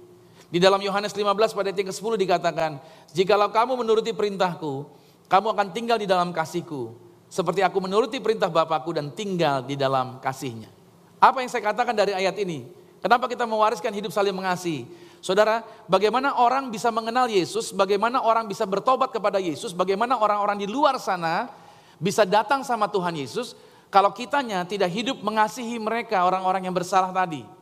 Di 0.47 0.63
dalam 0.63 0.79
Yohanes 0.79 1.11
15 1.11 1.57
pada 1.57 1.69
ayat 1.75 1.91
ke-10 1.91 2.13
dikatakan, 2.23 2.79
Jikalau 3.11 3.51
kamu 3.51 3.83
menuruti 3.83 4.15
perintahku, 4.15 4.87
kamu 5.27 5.47
akan 5.53 5.67
tinggal 5.75 5.99
di 5.99 6.07
dalam 6.07 6.31
kasihku. 6.31 6.95
Seperti 7.27 7.67
aku 7.67 7.83
menuruti 7.83 8.23
perintah 8.23 8.47
Bapakku 8.47 8.95
dan 8.95 9.11
tinggal 9.11 9.67
di 9.67 9.75
dalam 9.75 10.23
kasihnya. 10.23 10.71
Apa 11.19 11.43
yang 11.43 11.51
saya 11.51 11.67
katakan 11.67 11.91
dari 11.91 12.15
ayat 12.15 12.39
ini? 12.39 12.63
Kenapa 13.03 13.27
kita 13.27 13.43
mewariskan 13.43 13.91
hidup 13.91 14.15
saling 14.15 14.35
mengasihi? 14.35 14.87
Saudara, 15.19 15.67
bagaimana 15.91 16.39
orang 16.39 16.71
bisa 16.71 16.95
mengenal 16.95 17.27
Yesus, 17.27 17.75
bagaimana 17.75 18.23
orang 18.23 18.47
bisa 18.47 18.63
bertobat 18.63 19.11
kepada 19.11 19.43
Yesus, 19.43 19.75
bagaimana 19.75 20.15
orang-orang 20.23 20.63
di 20.63 20.71
luar 20.71 21.03
sana 21.03 21.51
bisa 21.99 22.23
datang 22.23 22.63
sama 22.63 22.87
Tuhan 22.87 23.17
Yesus 23.19 23.59
kalau 23.91 24.15
kitanya 24.15 24.63
tidak 24.63 24.93
hidup 24.93 25.19
mengasihi 25.25 25.83
mereka 25.83 26.23
orang-orang 26.23 26.69
yang 26.69 26.75
bersalah 26.77 27.11
tadi. 27.11 27.56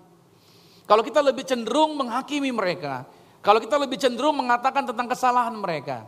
Kalau 0.84 1.00
kita 1.00 1.24
lebih 1.24 1.48
cenderung 1.48 1.96
menghakimi 1.96 2.52
mereka, 2.52 3.08
kalau 3.40 3.60
kita 3.60 3.76
lebih 3.80 3.96
cenderung 3.96 4.36
mengatakan 4.36 4.84
tentang 4.84 5.08
kesalahan 5.08 5.52
mereka. 5.56 6.04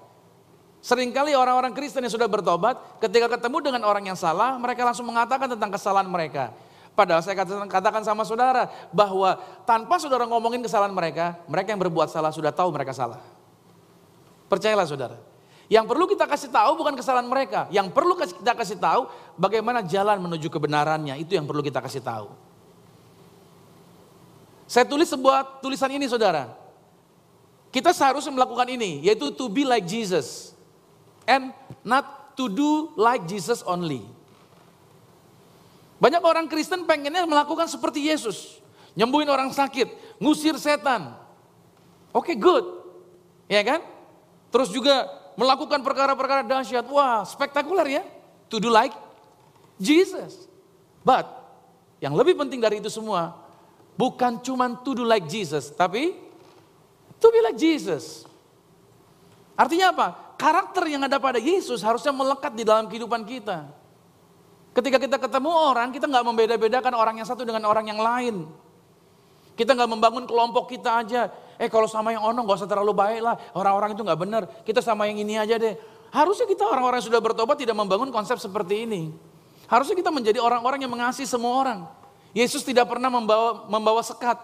Seringkali 0.85 1.33
orang-orang 1.33 1.73
Kristen 1.73 2.05
yang 2.05 2.13
sudah 2.13 2.29
bertobat, 2.29 2.79
ketika 3.01 3.27
ketemu 3.37 3.59
dengan 3.59 3.83
orang 3.89 4.05
yang 4.07 4.15
salah, 4.15 4.55
mereka 4.61 4.85
langsung 4.85 5.09
mengatakan 5.09 5.49
tentang 5.49 5.73
kesalahan 5.73 6.07
mereka. 6.07 6.53
Padahal 6.97 7.21
saya 7.21 7.37
katakan 7.69 8.01
sama 8.05 8.25
saudara 8.25 8.73
bahwa 8.89 9.37
tanpa 9.69 10.01
saudara 10.01 10.25
ngomongin 10.25 10.65
kesalahan 10.65 10.93
mereka, 10.93 11.37
mereka 11.45 11.77
yang 11.77 11.81
berbuat 11.81 12.09
salah 12.09 12.33
sudah 12.33 12.53
tahu 12.53 12.73
mereka 12.73 12.97
salah. 12.97 13.21
Percayalah 14.49 14.87
saudara. 14.89 15.17
Yang 15.67 15.91
perlu 15.91 16.07
kita 16.07 16.25
kasih 16.31 16.49
tahu 16.55 16.79
bukan 16.79 16.95
kesalahan 16.95 17.27
mereka, 17.27 17.67
yang 17.75 17.91
perlu 17.91 18.15
kita 18.15 18.55
kasih 18.55 18.79
tahu 18.79 19.11
bagaimana 19.35 19.83
jalan 19.83 20.23
menuju 20.23 20.47
kebenarannya, 20.47 21.19
itu 21.19 21.35
yang 21.35 21.45
perlu 21.45 21.61
kita 21.61 21.83
kasih 21.83 22.01
tahu. 22.01 22.31
Saya 24.67 24.83
tulis 24.83 25.07
sebuah 25.07 25.63
tulisan 25.63 25.91
ini 25.95 26.11
saudara. 26.11 26.51
Kita 27.71 27.95
seharusnya 27.95 28.35
melakukan 28.35 28.67
ini, 28.67 29.03
yaitu 29.07 29.31
to 29.31 29.47
be 29.47 29.63
like 29.63 29.87
Jesus. 29.87 30.55
And 31.27 31.55
not 31.87 32.35
to 32.39 32.51
do 32.51 32.95
like 32.99 33.27
Jesus 33.31 33.63
only. 33.63 34.03
Banyak 35.97 36.21
orang 36.21 36.47
Kristen 36.51 36.85
pengennya 36.85 37.25
melakukan 37.25 37.71
seperti 37.71 38.11
Yesus. 38.11 38.61
Nyembuhin 38.97 39.29
orang 39.29 39.53
sakit, 39.53 40.19
ngusir 40.21 40.57
setan. 40.57 41.15
Oke, 42.13 42.33
okay, 42.33 42.37
good. 42.37 42.65
Ya 43.47 43.61
kan? 43.63 43.85
Terus 44.49 44.73
juga 44.73 45.09
melakukan 45.37 45.85
perkara-perkara 45.85 46.43
dahsyat. 46.43 46.85
Wah, 46.89 47.23
spektakuler 47.29 48.01
ya. 48.01 48.03
To 48.49 48.57
do 48.57 48.73
like 48.73 48.97
Jesus. 49.77 50.49
But, 51.05 51.29
yang 52.01 52.17
lebih 52.17 52.35
penting 52.41 52.59
dari 52.59 52.81
itu 52.81 52.89
semua, 52.89 53.46
bukan 53.97 54.39
cuma 54.45 54.71
to 54.85 54.93
do 54.93 55.05
like 55.05 55.27
Jesus, 55.27 55.73
tapi 55.73 56.15
to 57.19 57.27
be 57.33 57.41
like 57.43 57.59
Jesus. 57.59 58.29
Artinya 59.57 59.91
apa? 59.91 60.07
Karakter 60.37 60.85
yang 60.85 61.01
ada 61.09 61.17
pada 61.17 61.41
Yesus 61.41 61.81
harusnya 61.81 62.13
melekat 62.13 62.53
di 62.53 62.63
dalam 62.63 62.87
kehidupan 62.93 63.25
kita. 63.25 63.73
Ketika 64.77 65.01
kita 65.01 65.17
ketemu 65.17 65.49
orang, 65.49 65.89
kita 65.89 66.05
nggak 66.05 66.25
membeda-bedakan 66.29 66.93
orang 66.93 67.17
yang 67.17 67.25
satu 67.25 67.49
dengan 67.49 67.65
orang 67.65 67.89
yang 67.89 67.97
lain. 67.97 68.45
Kita 69.57 69.73
nggak 69.73 69.89
membangun 69.89 70.29
kelompok 70.29 70.69
kita 70.69 71.01
aja. 71.01 71.33
Eh 71.57 71.73
kalau 71.73 71.89
sama 71.89 72.13
yang 72.13 72.21
ono 72.21 72.45
nggak 72.45 72.61
usah 72.61 72.69
terlalu 72.69 72.93
baik 72.93 73.25
lah. 73.25 73.41
Orang-orang 73.57 73.97
itu 73.97 74.05
nggak 74.05 74.21
benar. 74.21 74.43
Kita 74.69 74.85
sama 74.85 75.09
yang 75.09 75.17
ini 75.17 75.41
aja 75.41 75.57
deh. 75.57 75.73
Harusnya 76.13 76.45
kita 76.45 76.69
orang-orang 76.69 77.01
yang 77.01 77.09
sudah 77.09 77.25
bertobat 77.25 77.57
tidak 77.57 77.73
membangun 77.73 78.13
konsep 78.13 78.37
seperti 78.37 78.85
ini. 78.85 79.17
Harusnya 79.65 79.97
kita 79.97 80.13
menjadi 80.13 80.45
orang-orang 80.45 80.85
yang 80.85 80.93
mengasihi 80.93 81.25
semua 81.25 81.57
orang. 81.57 81.89
Yesus 82.33 82.67
tidak 82.67 82.89
pernah 82.91 83.11
membawa 83.13 83.69
membawa 83.69 84.03
sekat. 84.03 84.39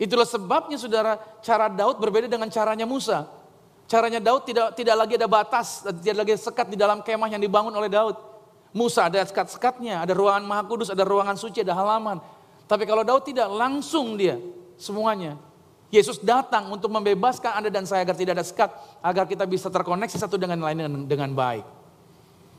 Itulah 0.00 0.24
sebabnya 0.24 0.80
saudara, 0.80 1.20
cara 1.44 1.68
Daud 1.68 2.00
berbeda 2.00 2.24
dengan 2.24 2.48
caranya 2.48 2.88
Musa. 2.88 3.28
Caranya 3.90 4.22
Daud 4.22 4.48
tidak 4.48 4.72
tidak 4.78 4.96
lagi 4.96 5.14
ada 5.20 5.28
batas, 5.28 5.84
tidak 6.00 6.24
lagi 6.24 6.32
sekat 6.40 6.72
di 6.72 6.76
dalam 6.78 7.04
kemah 7.04 7.28
yang 7.28 7.42
dibangun 7.42 7.74
oleh 7.74 7.90
Daud. 7.90 8.16
Musa 8.70 9.10
ada 9.10 9.18
sekat-sekatnya, 9.26 9.98
ada 10.00 10.14
ruangan 10.14 10.46
maha 10.46 10.62
kudus, 10.62 10.94
ada 10.94 11.02
ruangan 11.02 11.34
suci, 11.34 11.66
ada 11.66 11.74
halaman. 11.74 12.22
Tapi 12.70 12.86
kalau 12.86 13.02
Daud 13.02 13.26
tidak, 13.26 13.50
langsung 13.50 14.14
dia 14.14 14.38
semuanya. 14.78 15.34
Yesus 15.90 16.22
datang 16.22 16.70
untuk 16.70 16.86
membebaskan 16.86 17.58
Anda 17.58 17.66
dan 17.66 17.82
saya 17.82 18.06
agar 18.06 18.14
tidak 18.14 18.38
ada 18.38 18.46
sekat, 18.46 18.70
agar 19.02 19.26
kita 19.26 19.42
bisa 19.42 19.66
terkoneksi 19.66 20.14
satu 20.14 20.38
dengan 20.38 20.62
lain 20.62 20.78
dengan, 20.78 21.02
dengan 21.02 21.30
baik. 21.34 21.66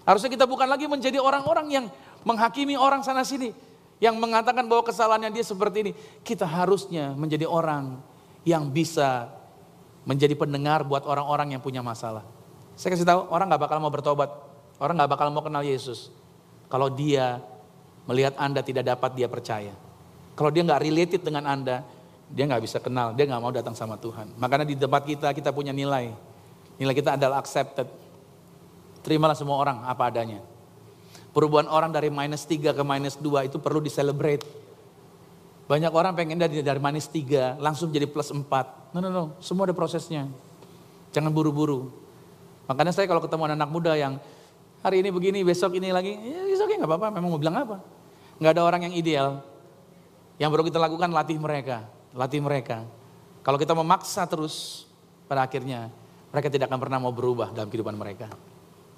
Harusnya 0.04 0.28
kita 0.36 0.44
bukan 0.44 0.68
lagi 0.68 0.84
menjadi 0.92 1.16
orang-orang 1.16 1.68
yang 1.72 1.86
menghakimi 2.28 2.76
orang 2.76 3.08
sana 3.08 3.24
sini, 3.24 3.56
yang 4.02 4.18
mengatakan 4.18 4.66
bahwa 4.66 4.82
kesalahannya 4.82 5.30
dia 5.30 5.46
seperti 5.46 5.78
ini. 5.86 5.92
Kita 6.26 6.44
harusnya 6.44 7.14
menjadi 7.14 7.46
orang 7.46 8.02
yang 8.42 8.68
bisa 8.74 9.30
menjadi 10.02 10.34
pendengar 10.34 10.82
buat 10.82 11.06
orang-orang 11.06 11.54
yang 11.54 11.62
punya 11.62 11.86
masalah. 11.86 12.26
Saya 12.74 12.98
kasih 12.98 13.06
tahu, 13.06 13.30
orang 13.30 13.46
nggak 13.46 13.62
bakal 13.62 13.78
mau 13.78 13.94
bertobat, 13.94 14.34
orang 14.82 14.98
nggak 14.98 15.12
bakal 15.14 15.30
mau 15.30 15.46
kenal 15.46 15.62
Yesus. 15.62 16.10
Kalau 16.66 16.90
dia 16.90 17.38
melihat 18.10 18.34
Anda 18.42 18.66
tidak 18.66 18.90
dapat, 18.90 19.14
dia 19.14 19.30
percaya. 19.30 19.78
Kalau 20.34 20.50
dia 20.50 20.66
nggak 20.66 20.82
related 20.82 21.22
dengan 21.22 21.46
Anda, 21.46 21.86
dia 22.26 22.50
nggak 22.50 22.64
bisa 22.66 22.82
kenal, 22.82 23.14
dia 23.14 23.30
nggak 23.30 23.38
mau 23.38 23.54
datang 23.54 23.78
sama 23.78 24.02
Tuhan. 24.02 24.34
Makanya 24.42 24.66
di 24.66 24.74
tempat 24.74 25.06
kita, 25.06 25.30
kita 25.38 25.54
punya 25.54 25.70
nilai. 25.70 26.10
Nilai 26.82 26.96
kita 26.98 27.22
adalah 27.22 27.38
accepted. 27.38 27.86
Terimalah 29.06 29.38
semua 29.38 29.62
orang 29.62 29.86
apa 29.86 30.10
adanya. 30.10 30.42
Perubahan 31.32 31.72
orang 31.72 31.96
dari 31.96 32.12
minus 32.12 32.44
3 32.44 32.76
ke 32.76 32.84
minus 32.84 33.16
2 33.16 33.48
itu 33.48 33.58
perlu 33.60 33.80
diselebrate. 33.80 34.44
Banyak 35.72 35.92
orang 35.96 36.12
pengen 36.12 36.36
dari, 36.36 36.60
dari 36.60 36.80
minus 36.84 37.08
3 37.08 37.56
langsung 37.64 37.88
jadi 37.88 38.04
plus 38.04 38.36
4. 38.36 38.44
No, 38.92 39.00
no, 39.00 39.08
no. 39.08 39.24
Semua 39.40 39.64
ada 39.64 39.72
prosesnya. 39.72 40.28
Jangan 41.16 41.32
buru-buru. 41.32 41.88
Makanya 42.68 42.92
saya 42.92 43.08
kalau 43.08 43.24
ketemu 43.24 43.48
anak, 43.48 43.64
-anak 43.64 43.70
muda 43.72 43.96
yang 43.96 44.20
hari 44.84 45.06
ini 45.06 45.10
begini, 45.14 45.40
besok 45.46 45.78
ini 45.78 45.94
lagi, 45.94 46.18
ya 46.18 46.42
besok 46.46 46.68
ya 46.74 46.76
nggak 46.82 46.92
apa-apa, 46.92 47.08
memang 47.16 47.30
mau 47.32 47.40
bilang 47.40 47.56
apa. 47.64 47.78
Nggak 48.42 48.52
ada 48.58 48.62
orang 48.66 48.82
yang 48.90 48.94
ideal. 48.98 49.30
Yang 50.42 50.50
perlu 50.52 50.66
kita 50.68 50.80
lakukan 50.82 51.10
latih 51.14 51.38
mereka, 51.38 51.86
latih 52.18 52.42
mereka. 52.42 52.84
Kalau 53.46 53.58
kita 53.62 53.78
memaksa 53.78 54.26
terus, 54.26 54.86
pada 55.30 55.46
akhirnya 55.46 55.94
mereka 56.34 56.50
tidak 56.50 56.68
akan 56.68 56.80
pernah 56.82 56.98
mau 56.98 57.14
berubah 57.14 57.54
dalam 57.54 57.70
kehidupan 57.70 57.96
mereka. 57.96 58.28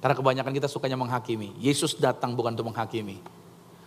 Karena 0.04 0.20
kebanyakan 0.20 0.51
kita 0.51 0.68
sukanya 0.68 0.99
menghakimi. 0.99 1.56
Yesus 1.64 1.95
datang 1.95 2.36
bukan 2.36 2.51
untuk 2.51 2.68
menghakimi. 2.68 3.24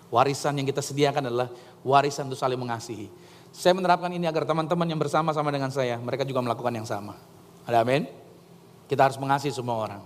Warisan 0.09 0.57
yang 0.57 0.65
kita 0.65 0.81
sediakan 0.81 1.29
adalah 1.29 1.53
warisan 1.85 2.25
untuk 2.25 2.41
saling 2.41 2.57
mengasihi. 2.57 3.13
Saya 3.53 3.77
menerapkan 3.77 4.09
ini 4.09 4.25
agar 4.25 4.49
teman-teman 4.49 4.89
yang 4.89 4.97
bersama-sama 4.97 5.53
dengan 5.53 5.69
saya, 5.69 6.01
mereka 6.01 6.25
juga 6.25 6.41
melakukan 6.41 6.73
yang 6.73 6.89
sama. 6.89 7.21
Ada 7.69 7.85
amin? 7.85 8.09
Kita 8.89 9.05
harus 9.05 9.21
mengasihi 9.21 9.53
semua 9.53 9.77
orang. 9.77 10.01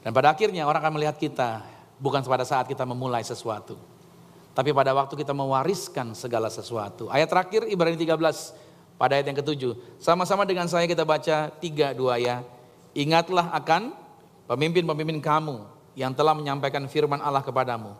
Dan 0.00 0.16
pada 0.16 0.32
akhirnya 0.32 0.64
orang 0.64 0.80
akan 0.80 0.96
melihat 0.96 1.20
kita 1.20 1.60
bukan 2.00 2.24
pada 2.24 2.48
saat 2.48 2.64
kita 2.64 2.88
memulai 2.88 3.20
sesuatu. 3.20 3.76
Tapi 4.56 4.72
pada 4.72 4.96
waktu 4.96 5.12
kita 5.12 5.36
mewariskan 5.36 6.16
segala 6.16 6.48
sesuatu. 6.48 7.12
Ayat 7.12 7.28
terakhir 7.28 7.68
Ibrani 7.68 8.00
13 8.00 8.16
pada 8.96 9.12
ayat 9.20 9.28
yang 9.28 9.38
ketujuh. 9.44 10.00
Sama-sama 10.00 10.48
dengan 10.48 10.72
saya 10.72 10.88
kita 10.88 11.04
baca 11.04 11.52
tiga 11.60 11.92
dua 11.92 12.16
ya. 12.16 12.40
Ingatlah 12.96 13.52
akan 13.52 14.03
pemimpin-pemimpin 14.50 15.18
kamu 15.20 15.64
yang 15.94 16.12
telah 16.12 16.34
menyampaikan 16.34 16.84
firman 16.90 17.22
Allah 17.22 17.40
kepadamu. 17.40 17.94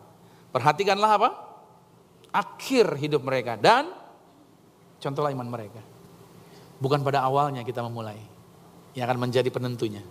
Perhatikanlah 0.51 1.11
apa? 1.19 1.29
Akhir 2.31 2.95
hidup 2.99 3.23
mereka 3.23 3.55
dan 3.55 3.87
contohlah 4.99 5.31
iman 5.31 5.47
mereka. 5.47 5.79
Bukan 6.75 6.99
pada 7.07 7.23
awalnya 7.23 7.63
kita 7.63 7.79
memulai, 7.79 8.19
yang 8.95 9.07
akan 9.07 9.27
menjadi 9.27 9.47
penentunya. 9.47 10.03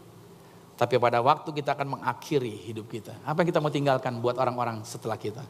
Tapi 0.74 0.98
pada 0.98 1.22
waktu 1.22 1.54
kita 1.54 1.76
akan 1.76 2.00
mengakhiri 2.00 2.50
hidup 2.66 2.90
kita. 2.90 3.14
Apa 3.22 3.44
yang 3.44 3.48
kita 3.52 3.60
mau 3.62 3.70
tinggalkan 3.70 4.18
buat 4.18 4.34
orang-orang 4.40 4.82
setelah 4.82 5.14
kita? 5.14 5.44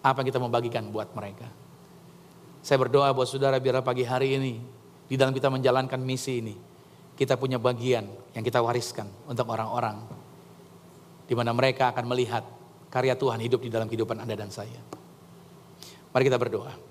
Apa 0.00 0.24
yang 0.24 0.28
kita 0.32 0.40
mau 0.42 0.50
bagikan 0.50 0.88
buat 0.90 1.12
mereka? 1.12 1.46
Saya 2.64 2.80
berdoa 2.80 3.12
buat 3.12 3.28
saudara 3.28 3.60
biar 3.60 3.84
pagi 3.84 4.02
hari 4.02 4.36
ini, 4.36 4.54
di 5.06 5.14
dalam 5.14 5.32
kita 5.32 5.48
menjalankan 5.52 6.00
misi 6.02 6.40
ini, 6.40 6.54
kita 7.20 7.36
punya 7.36 7.60
bagian 7.60 8.08
yang 8.32 8.40
kita 8.40 8.64
wariskan 8.64 9.04
untuk 9.28 9.44
orang-orang. 9.52 10.00
Di 11.28 11.36
mana 11.36 11.52
mereka 11.52 11.92
akan 11.92 12.08
melihat 12.08 12.40
karya 12.88 13.12
Tuhan 13.12 13.44
hidup 13.44 13.60
di 13.60 13.68
dalam 13.68 13.92
kehidupan 13.92 14.24
Anda 14.24 14.40
dan 14.40 14.48
saya. 14.48 14.80
Mari 16.16 16.24
kita 16.24 16.40
berdoa. 16.40 16.89